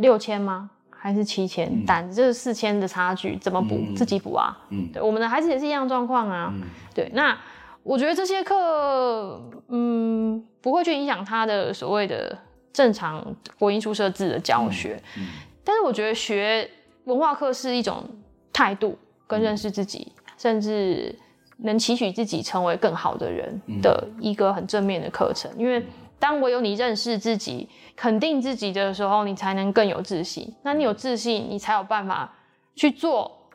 [0.01, 0.71] 六千吗？
[0.89, 2.11] 还是七千单？
[2.11, 3.75] 这、嗯、是四千的差距，怎么补？
[3.75, 4.57] 嗯、自己补啊。
[4.71, 6.51] 嗯，对，我们的孩子也是一样状况啊。
[6.51, 6.63] 嗯、
[6.95, 7.37] 对，那
[7.83, 12.35] 我觉得这些课，嗯，不会去影响他的所谓的
[12.73, 13.23] 正常
[13.59, 14.99] 国英数社自的教学。
[15.15, 15.27] 嗯嗯、
[15.63, 16.67] 但是我觉得学
[17.03, 18.03] 文化课是一种
[18.51, 21.15] 态度跟认识自己，嗯、甚至。
[21.61, 25.85] 能期许自己成为更好的人的一个很正面的课程，因为
[26.17, 30.53] 当唯有你认识自己、肯定自己的时候，你才能更有自信。
[30.63, 32.33] 那你有自信，你才有办法
[32.75, 33.49] 去做，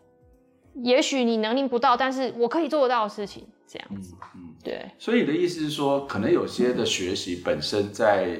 [0.83, 3.47] 也许你能力不到，但是我可以做得到的事情。
[3.67, 4.91] 这样子，嗯，嗯对。
[4.99, 8.39] 所以你的意思是说，可能有些的学习本身在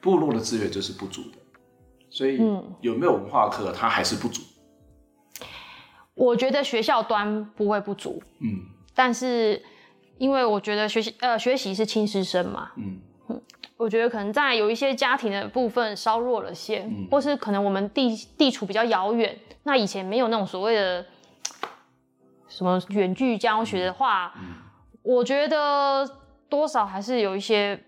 [0.00, 1.38] 部落的资源就是不足的，
[2.10, 2.38] 所以
[2.80, 4.42] 有没有文化课，它还是不足。
[6.14, 8.75] 我觉得学校端不会不足，嗯。
[8.96, 9.62] 但是，
[10.16, 12.98] 因为我觉得学习呃学习是亲师生嘛，嗯，
[13.76, 21.04] 我觉得可能在有一些家庭的部分稍弱了些，嗯，或是可能我们地地处比较遥远，那以前没有那种所谓的
[22.48, 24.54] 什么远距教学的话，嗯，
[25.02, 26.10] 我觉得
[26.48, 27.78] 多少还是有一些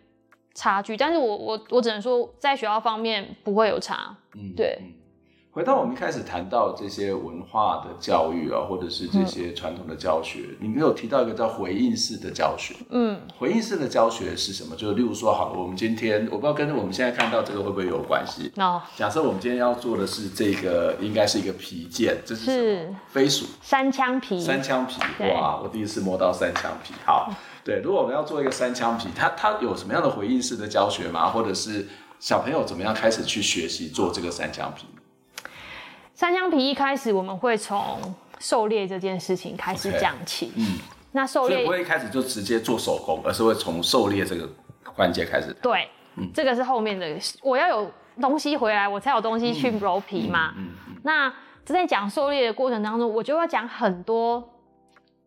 [0.54, 0.94] 差距。
[0.94, 4.78] 但是我我我只能说，在学校方面不会有差，嗯，对。
[5.58, 12.76] 回到我们一开始谈到这些文化的教育啊，或者是这些传统的教学，嗯、你没有提到一个叫回应式的教学。
[12.90, 14.76] 嗯，回应式的教学是什么？
[14.76, 18.52] 就是例如说，好了，我们今天我不知道跟我们现在看到这个会不会有关系？
[18.54, 22.94] 哦，假设我们今天要做的是这个，应该是一个皮件，这是？
[23.08, 23.44] 飞鼠。
[23.60, 24.40] 三枪皮。
[24.40, 25.00] 三枪皮，
[25.34, 26.94] 哇，我第一次摸到三枪皮。
[27.04, 27.32] 好，
[27.64, 31.30] 对，如果我们要做一个三枪皮，它它有什么样的回应式的教学吗？
[31.30, 31.84] 或者是
[32.20, 34.86] 小朋友怎么样开始去学习做这个三枪皮？
[36.18, 37.96] 山羌皮一开始我们会从
[38.40, 40.50] 狩猎这件事情开始讲起。
[40.56, 40.76] 嗯，
[41.12, 44.50] 那狩猎不会一开始就直接做手工，而是会从狩猎这个
[44.84, 45.56] 环节开始。
[45.62, 47.06] 对，嗯，这个是后面的。
[47.40, 47.88] 我要有
[48.20, 50.52] 东西回来，我才有东西去揉皮嘛。
[50.56, 51.32] 嗯，嗯，嗯，嗯，那
[51.64, 54.42] 在讲狩猎的过程当中，我就要讲很多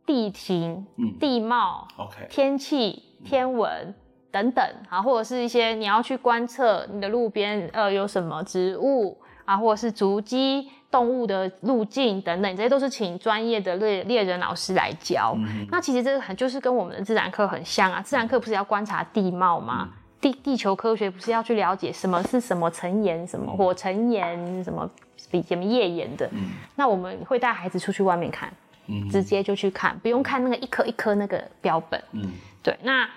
[0.06, 3.96] 地形、嗯、地貌、OK、天气、天文
[4.30, 10.70] 等等啊，或者是一些你要去观测你的路边呃有什么植物啊，或者是足迹。
[10.92, 15.34] 动物的路径等等，这些都是请专业的猎猎人老师来教。
[15.38, 18.02] 嗯、那其实这个很就是跟我们的自然课很像啊。
[18.02, 19.88] 自然课不是要观察地貌吗？
[19.89, 24.88] 嗯、地地球科学不是要去了解什么是什么层岩，什么火成岩，什么
[25.32, 26.28] 比什么页岩的。
[26.34, 28.52] 嗯、那我们会带孩子出去外面看，
[28.88, 32.04] 嗯、直接就去看，不用看那个一颗一颗那个标本。
[32.12, 32.78] 嗯，对。
[32.84, 33.10] 那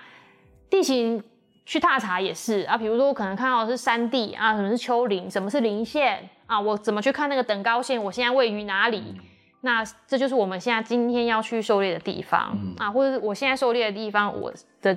[0.69, 1.21] 地形
[1.65, 6.29] 去踏查也是啊，比如说我可能看到的是山地啊，什么是丘陵，什么是林线。
[6.47, 8.03] 啊，我怎么去看那个等高线？
[8.03, 9.03] 我现在位于哪里？
[9.15, 9.19] 嗯、
[9.61, 14.95] 那这就是我们现在今天要去狩猎的地方、嗯、啊，或者是我现在狩猎的地方，我的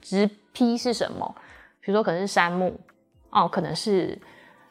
[0.00, 1.32] 直批是什么？
[1.80, 2.76] 比如说可能是杉木，
[3.30, 4.20] 哦，可能是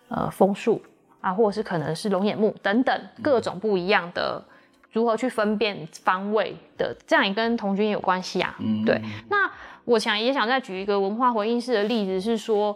[0.09, 0.81] 呃枫树
[1.21, 4.43] 啊，或者是可能是龙眼木等等各种不一样的，
[4.91, 6.95] 如何去分辨方位的？
[7.05, 8.55] 这样也跟童军有关系啊。
[8.59, 9.51] 嗯、对，那
[9.85, 12.75] 我想也想再举一个文化回应式的例子，是说，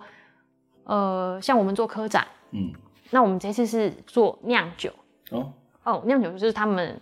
[0.84, 2.72] 呃，像我们做科展，嗯。
[3.11, 4.91] 那我们这次是做酿酒
[5.30, 5.53] 哦
[5.84, 6.99] 哦，酿酒就是他们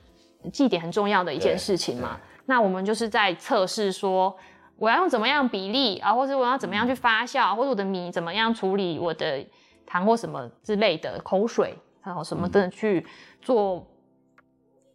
[0.51, 2.19] 祭典很重要的一件事情嘛。
[2.45, 4.35] 那我们就是在测试说，
[4.77, 9.43] 我要用怎么样比例啊，或者我要怎么样去发酵，或者我的米怎么样处理我的
[9.85, 13.03] 糖或什么之类的口水，然后什么的去
[13.41, 13.87] 做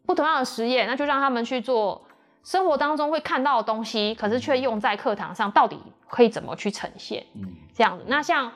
[0.08, 0.88] 不同样的实验。
[0.88, 2.02] 那就让他们去做
[2.42, 5.78] 生活当中会看到的东西，可是却用在课堂上，到底
[6.08, 7.24] 可以怎么去呈现？
[7.34, 7.44] 嗯，
[7.74, 8.04] 这样子。
[8.08, 8.50] 那像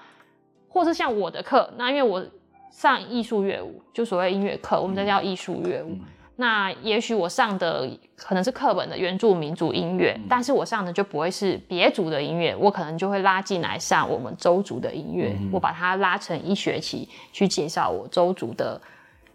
[0.69, 2.25] 或是像我的课，那因为我。
[2.73, 5.91] 上艺术乐舞，就所谓音乐课，我们这叫艺术乐舞。
[5.91, 6.01] 嗯、
[6.37, 7.87] 那也许我上的
[8.17, 18.81] 可能是课本的原住民族音乐，嗯、但是我上的就不会是别族的音乐，我可能就会拉进来上我们周族的音乐，嗯、我把它拉成一学期去介绍我周族的。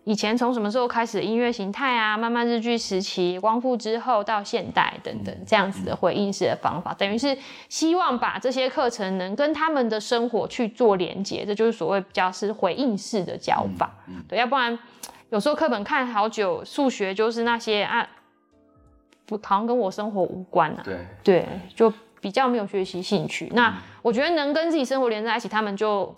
[0.08, 2.16] 以前从什么时候开始的音乐形态啊？
[2.16, 7.38] 慢慢日据时期、光复之后到现代等等这样子的回应式的方法，等于是
[7.68, 13.94] 希望把这些课程能跟他们的生活去做连接，这就是所谓比较是回应式的教法。
[14.30, 14.80] 对，要不然
[15.30, 18.08] 有时候课本看好久，数学就是那些啊，
[19.26, 20.82] 不好像跟我生活无关啊。
[20.86, 21.46] 对对，
[21.76, 21.92] 就
[22.22, 23.52] 比较没有学习兴趣。
[23.54, 26.16] 那我觉得能跟自己生活连在一起，他们就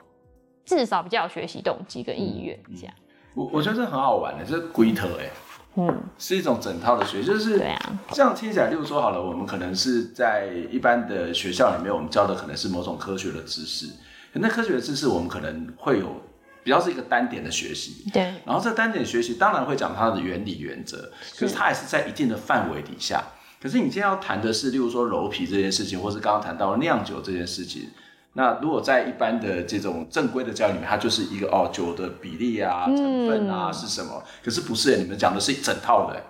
[0.63, 2.93] 至少比较有学习动机跟意愿这样。
[3.39, 5.29] 我我觉得这很好玩的，这是规则哎，
[5.75, 13.87] 嗯，是一种整套的学，就是对啊，这样听起来，例如说好了，我们可能是在一般的学校里面，我们教的可能是某种科学的知识，
[14.33, 16.21] 那科学的知识我们可能会有
[16.65, 23.23] 比较是一个单点的学习，对，然后这单点学习当然会讲它的原理原则，可是它也是在一定的范围底下。
[23.61, 27.89] 可是你今天要谈的是，例如说揉皮这件事情，或是刚刚谈到酿酒这件事情。
[28.39, 34.13] 那如果在一般的这种正规的教育里面，它就是一个哦酒的比例啊、成分啊是什么？
[34.15, 36.23] 嗯、可是不是，你们讲的是一整套的，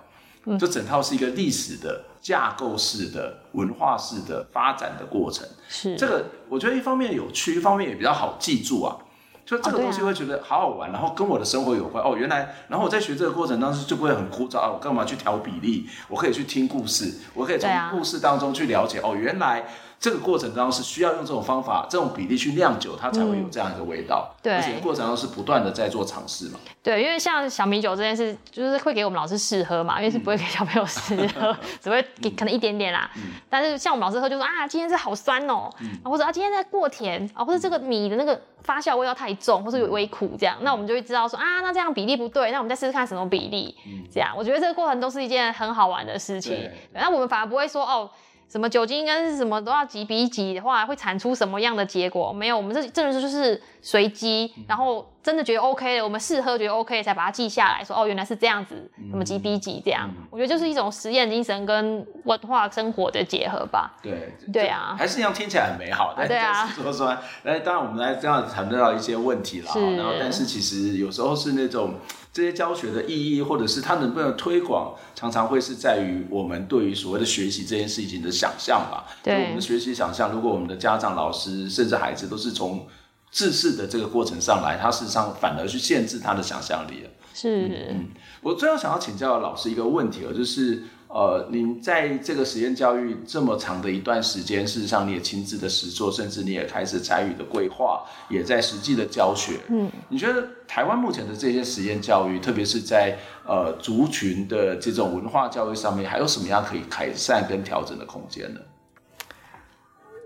[0.45, 5.47] 嗯、这整套是一个历史的架构式的文化式的发展的过程。
[5.67, 8.97] 是这个，我觉得一方面有趣，一方面也比较好记住啊。
[9.45, 12.15] 就这个东西会觉得好好玩，哦啊、然后跟我的生活有关哦。
[12.17, 14.71] 原来，然后我在学这个过程当中就不会很枯燥啊。
[14.73, 15.87] 我干嘛去调比例？
[16.07, 19.63] 我可以去听故事，我可以从故事当中去了解、啊、哦，原来。
[19.99, 24.33] 这个过程当中是需要用这种方法、这种比例去酿酒，它才会有这样一个味道。
[24.37, 26.59] 嗯、对，而且过程当中是不断的在做尝试嘛。
[26.81, 33.11] 对，因为像小米酒这件事，就是会给我们老师试喝嘛，因为是不会给小朋友试喝，嗯、 只会给可能一点点啦。
[33.17, 43.75] 嗯、但是像我们老师喝，就说啊，今天是好酸哦，嗯、或者啊，今天在过甜啊，或者这个米的那个发酵味道太重，或者有微苦这样，那我们就会知道说啊，那这样比例不对，那我们再试试看什么比例。
[43.85, 46.71] 嗯、这样，我觉得这个过程都是一件很好玩的事情。
[46.93, 48.09] 那我们反而不会说哦。
[48.49, 52.33] 什么酒精跟什么都要几比几的话，会产出什么样的结果？
[52.33, 60.09] 没有，我们这这就是就是随机，然后真的觉得 OK 了，我们试喝觉得 OK 才把它记下来说，哦，原来是这样子，什么几比几这样？
[60.09, 63.97] 嗯、我觉得就是一种实验精神跟文化生活的结合吧。
[64.01, 66.15] 对，对啊，还是一样听起来很美好。
[66.27, 71.95] 对啊，说说，哎，当然我们来这样子谈到一些问题了，是然后但是其实有时候是那种。
[72.31, 79.03] 这些教学的意义，或者是它能不能推广，常常会是在于我们对于所谓的学习这件事情的想象吧。
[79.23, 82.85] 对，我们的学习想象，如果我们的家长、老师，甚至孩子都是从
[83.31, 87.09] 制式的这个过程上来，他事实上反而去限制他的想象力了。
[87.33, 88.07] 是，嗯，
[88.41, 90.83] 我最后想要请教老师一个问题，就是。
[91.11, 99.53] 呃，您在这个实验教育这么长的一段时间，事实上你也亲自的实作，甚至你也开始参与的规划，也在实际的教学。
[99.69, 108.59] 嗯，你觉得台湾目前的这些实验教育，特别是在呃族群的这种文化教育上面，还有什么样可以改善跟调整的空间呢？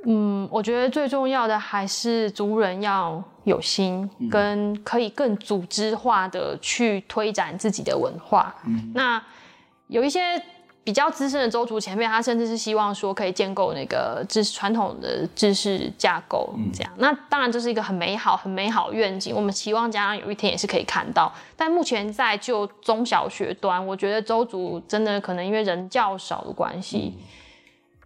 [0.06, 8.56] 嗯，我觉得最重要的还是族人要有心，跟可以更组织化的去推展自己的文化。
[8.66, 9.22] 嗯，那
[9.88, 10.22] 有一些。
[10.86, 16.92] 比较资深的州族前辈，他甚至是希望说可以建构那个知识传统的知识架构，这样。
[16.96, 19.34] 嗯、那当然这是一个很美好、很美好的愿景。
[19.34, 21.32] 我们期望家长有一天也是可以看到。
[21.56, 27.24] 但目前在就中小学端，我觉得州族真的可能因为人较少的关系，嗯、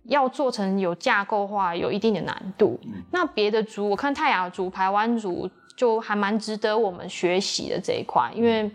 [0.08, 2.80] 要做成有架构化，有一定的难度。
[2.84, 8.70] 嗯、那别的族，我看泰雅族、排湾族就还蛮值得我们学习的这一块，因为。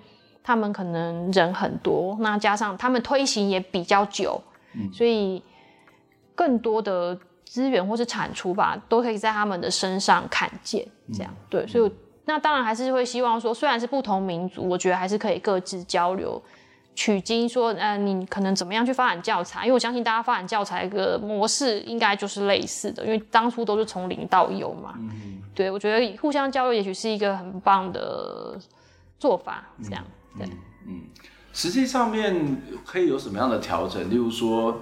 [0.44, 4.42] 他们可能人很多，那加上他们推行也比较久，
[4.74, 5.40] 嗯、所以
[6.34, 10.84] 更多的资源或是产出吧，都可以在他们的身上看见。
[11.14, 11.92] 这样、嗯、对，所以
[12.24, 16.42] 那当然还是会希望说，虽然是不同民族，我觉得还是可以各自交流
[16.94, 17.48] 取经。
[17.48, 19.62] 说，呃，你可能怎么样去发展教材？
[19.64, 24.94] 因为我相信大家发展教材的模式应该就是类似的，因为当初都是从零到有嘛。
[24.98, 28.58] 嗯、对，我觉得互相交流也许是一个很棒的
[29.18, 29.64] 做法。
[29.82, 30.04] 这样。
[30.06, 30.50] 嗯对嗯
[30.88, 31.02] 嗯，
[31.52, 34.10] 实际上面可以有什么样的调整？
[34.10, 34.74] 例如说，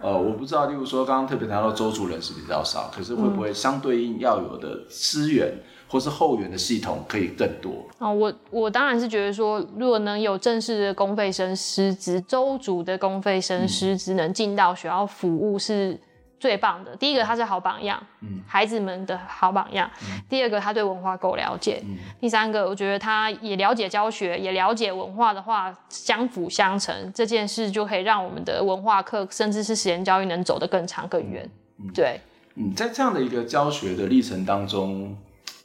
[0.00, 5.52] 呃，我不知道，例如说，刚刚特别谈到周族人是比较少，可是会不会相对应要有的资源
[5.92, 7.86] 或是后援的系统可以更多？
[7.98, 16.00] 啊、哦，我我当然是觉得说，如果能有正式的公费生师资，周族的公费生师资能进到学校服务是。
[16.42, 19.88] 最棒的，第一个他是好榜样，嗯，孩子们的好榜样。
[20.02, 31.48] 嗯、第二个他对文化够了解，嗯、第三个我觉得他也了解教学，也了解文化的话，相辅相成，这件事就可以让我们的文化课甚至是实验教育能走得更长更远。
[31.78, 32.18] 嗯、对，
[32.56, 35.16] 嗯，在这样的一个教学的历程当中，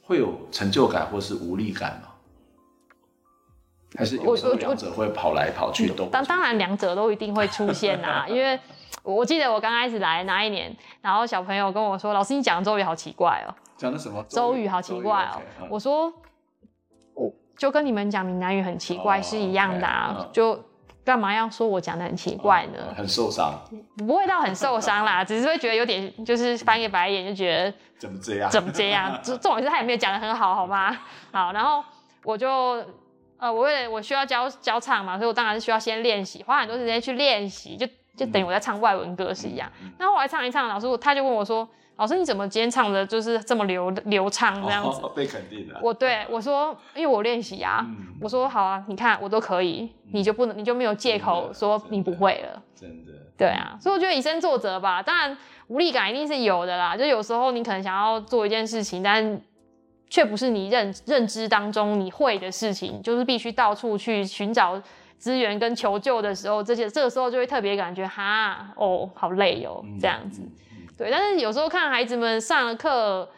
[0.08, 2.08] 会有成就感或是无力感吗？
[3.96, 6.06] 还是有时候两者会跑来跑去都？
[6.06, 8.58] 当当然两者都一定会出现呐， 因为
[9.02, 14.24] 我记得我刚开始来那一年，然后小朋友跟我说：“老师，你讲的周瑜好奇怪哦。”讲的什么？
[14.30, 15.36] 周瑜好奇怪哦。
[15.60, 16.10] Okay, 我说，
[17.14, 20.58] 我就跟你们讲闽南语很奇怪是一样的啊，就。
[21.08, 22.84] 干嘛要说我讲的很奇怪呢？
[22.90, 23.58] 哦、很受伤，
[23.96, 28.50] 不会到很受伤啦， 只是会觉得有点，就是翻个白眼就觉得怎么这样？
[28.52, 29.18] 怎么这样？
[29.22, 30.94] 这 重点是他也没有讲的很好，好吗？
[31.32, 31.82] 好，然后
[32.24, 32.84] 我就
[33.38, 39.66] 呃，我为了我需要教教唱嘛，所以我当然是需要先练习，花很多时间去练习，就就等于我在唱外文歌是一样。
[39.98, 41.66] 那、嗯、后来唱一唱，老师他就问我说。
[41.98, 45.00] 老师，你怎么今天唱的就是这么流流畅这样子？
[45.02, 45.80] 哦、被肯定了。
[45.82, 48.14] 我对我说，因为我练习啊、嗯。
[48.20, 52.62] 我说好啊，你看我都可以，嗯、你就不能，你就没有借口说你不会了。
[52.74, 53.12] 真的。
[53.36, 55.02] 对啊，所以我觉得以身作则吧。
[55.02, 55.36] 当然
[55.66, 56.96] 无力感一定是有的啦。
[56.96, 59.40] 就有时候你可能想要做一件事情，但
[60.08, 64.80] 却不是你认认知当中你会的事情，就是必须到处去寻找
[65.18, 70.40] 资源跟求救的时候，这些这个时候就会特别感觉哈哦，好累哦，这样子。
[70.42, 70.50] 嗯
[70.96, 73.28] 对，但是有时候看孩子们上了课，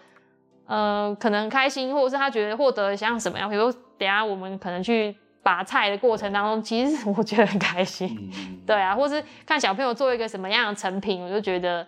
[0.67, 11.87] 呃，可能很开心，或者是他觉得获得像什么样，比如说等下我们可能去拔菜的过程当中，其实我觉得很开心，嗯、对啊，或是看小朋友做一个什么样的成品，我就觉得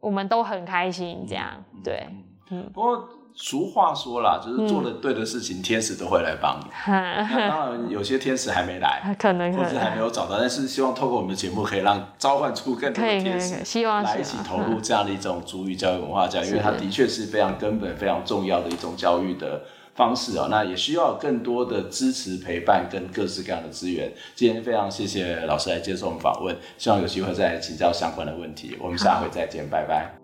[0.00, 2.06] 我们都很开心，这样，对，
[2.50, 3.08] 嗯，不过。
[3.36, 6.66] 俗话说啦，就是做的对的事情，嗯、天使都会来帮你。
[6.86, 19.62] 那当然，有些天使还没来，可能或者还没有找到，但是希望透过我们的节目，可以让召唤出更多的天使，希望来一起投入这样的一种主语教育文化教育，因为它的确是非常根本、非常重要的一种教育的
[19.96, 20.46] 方式啊。
[20.48, 24.12] 那也需要更多的支持、陪伴跟各式各样的资源。
[24.36, 28.78] 今天非常谢谢老师来接受我们访问，希望有机会再请教相关的问题。
[28.80, 30.23] 我们下回再见，拜拜。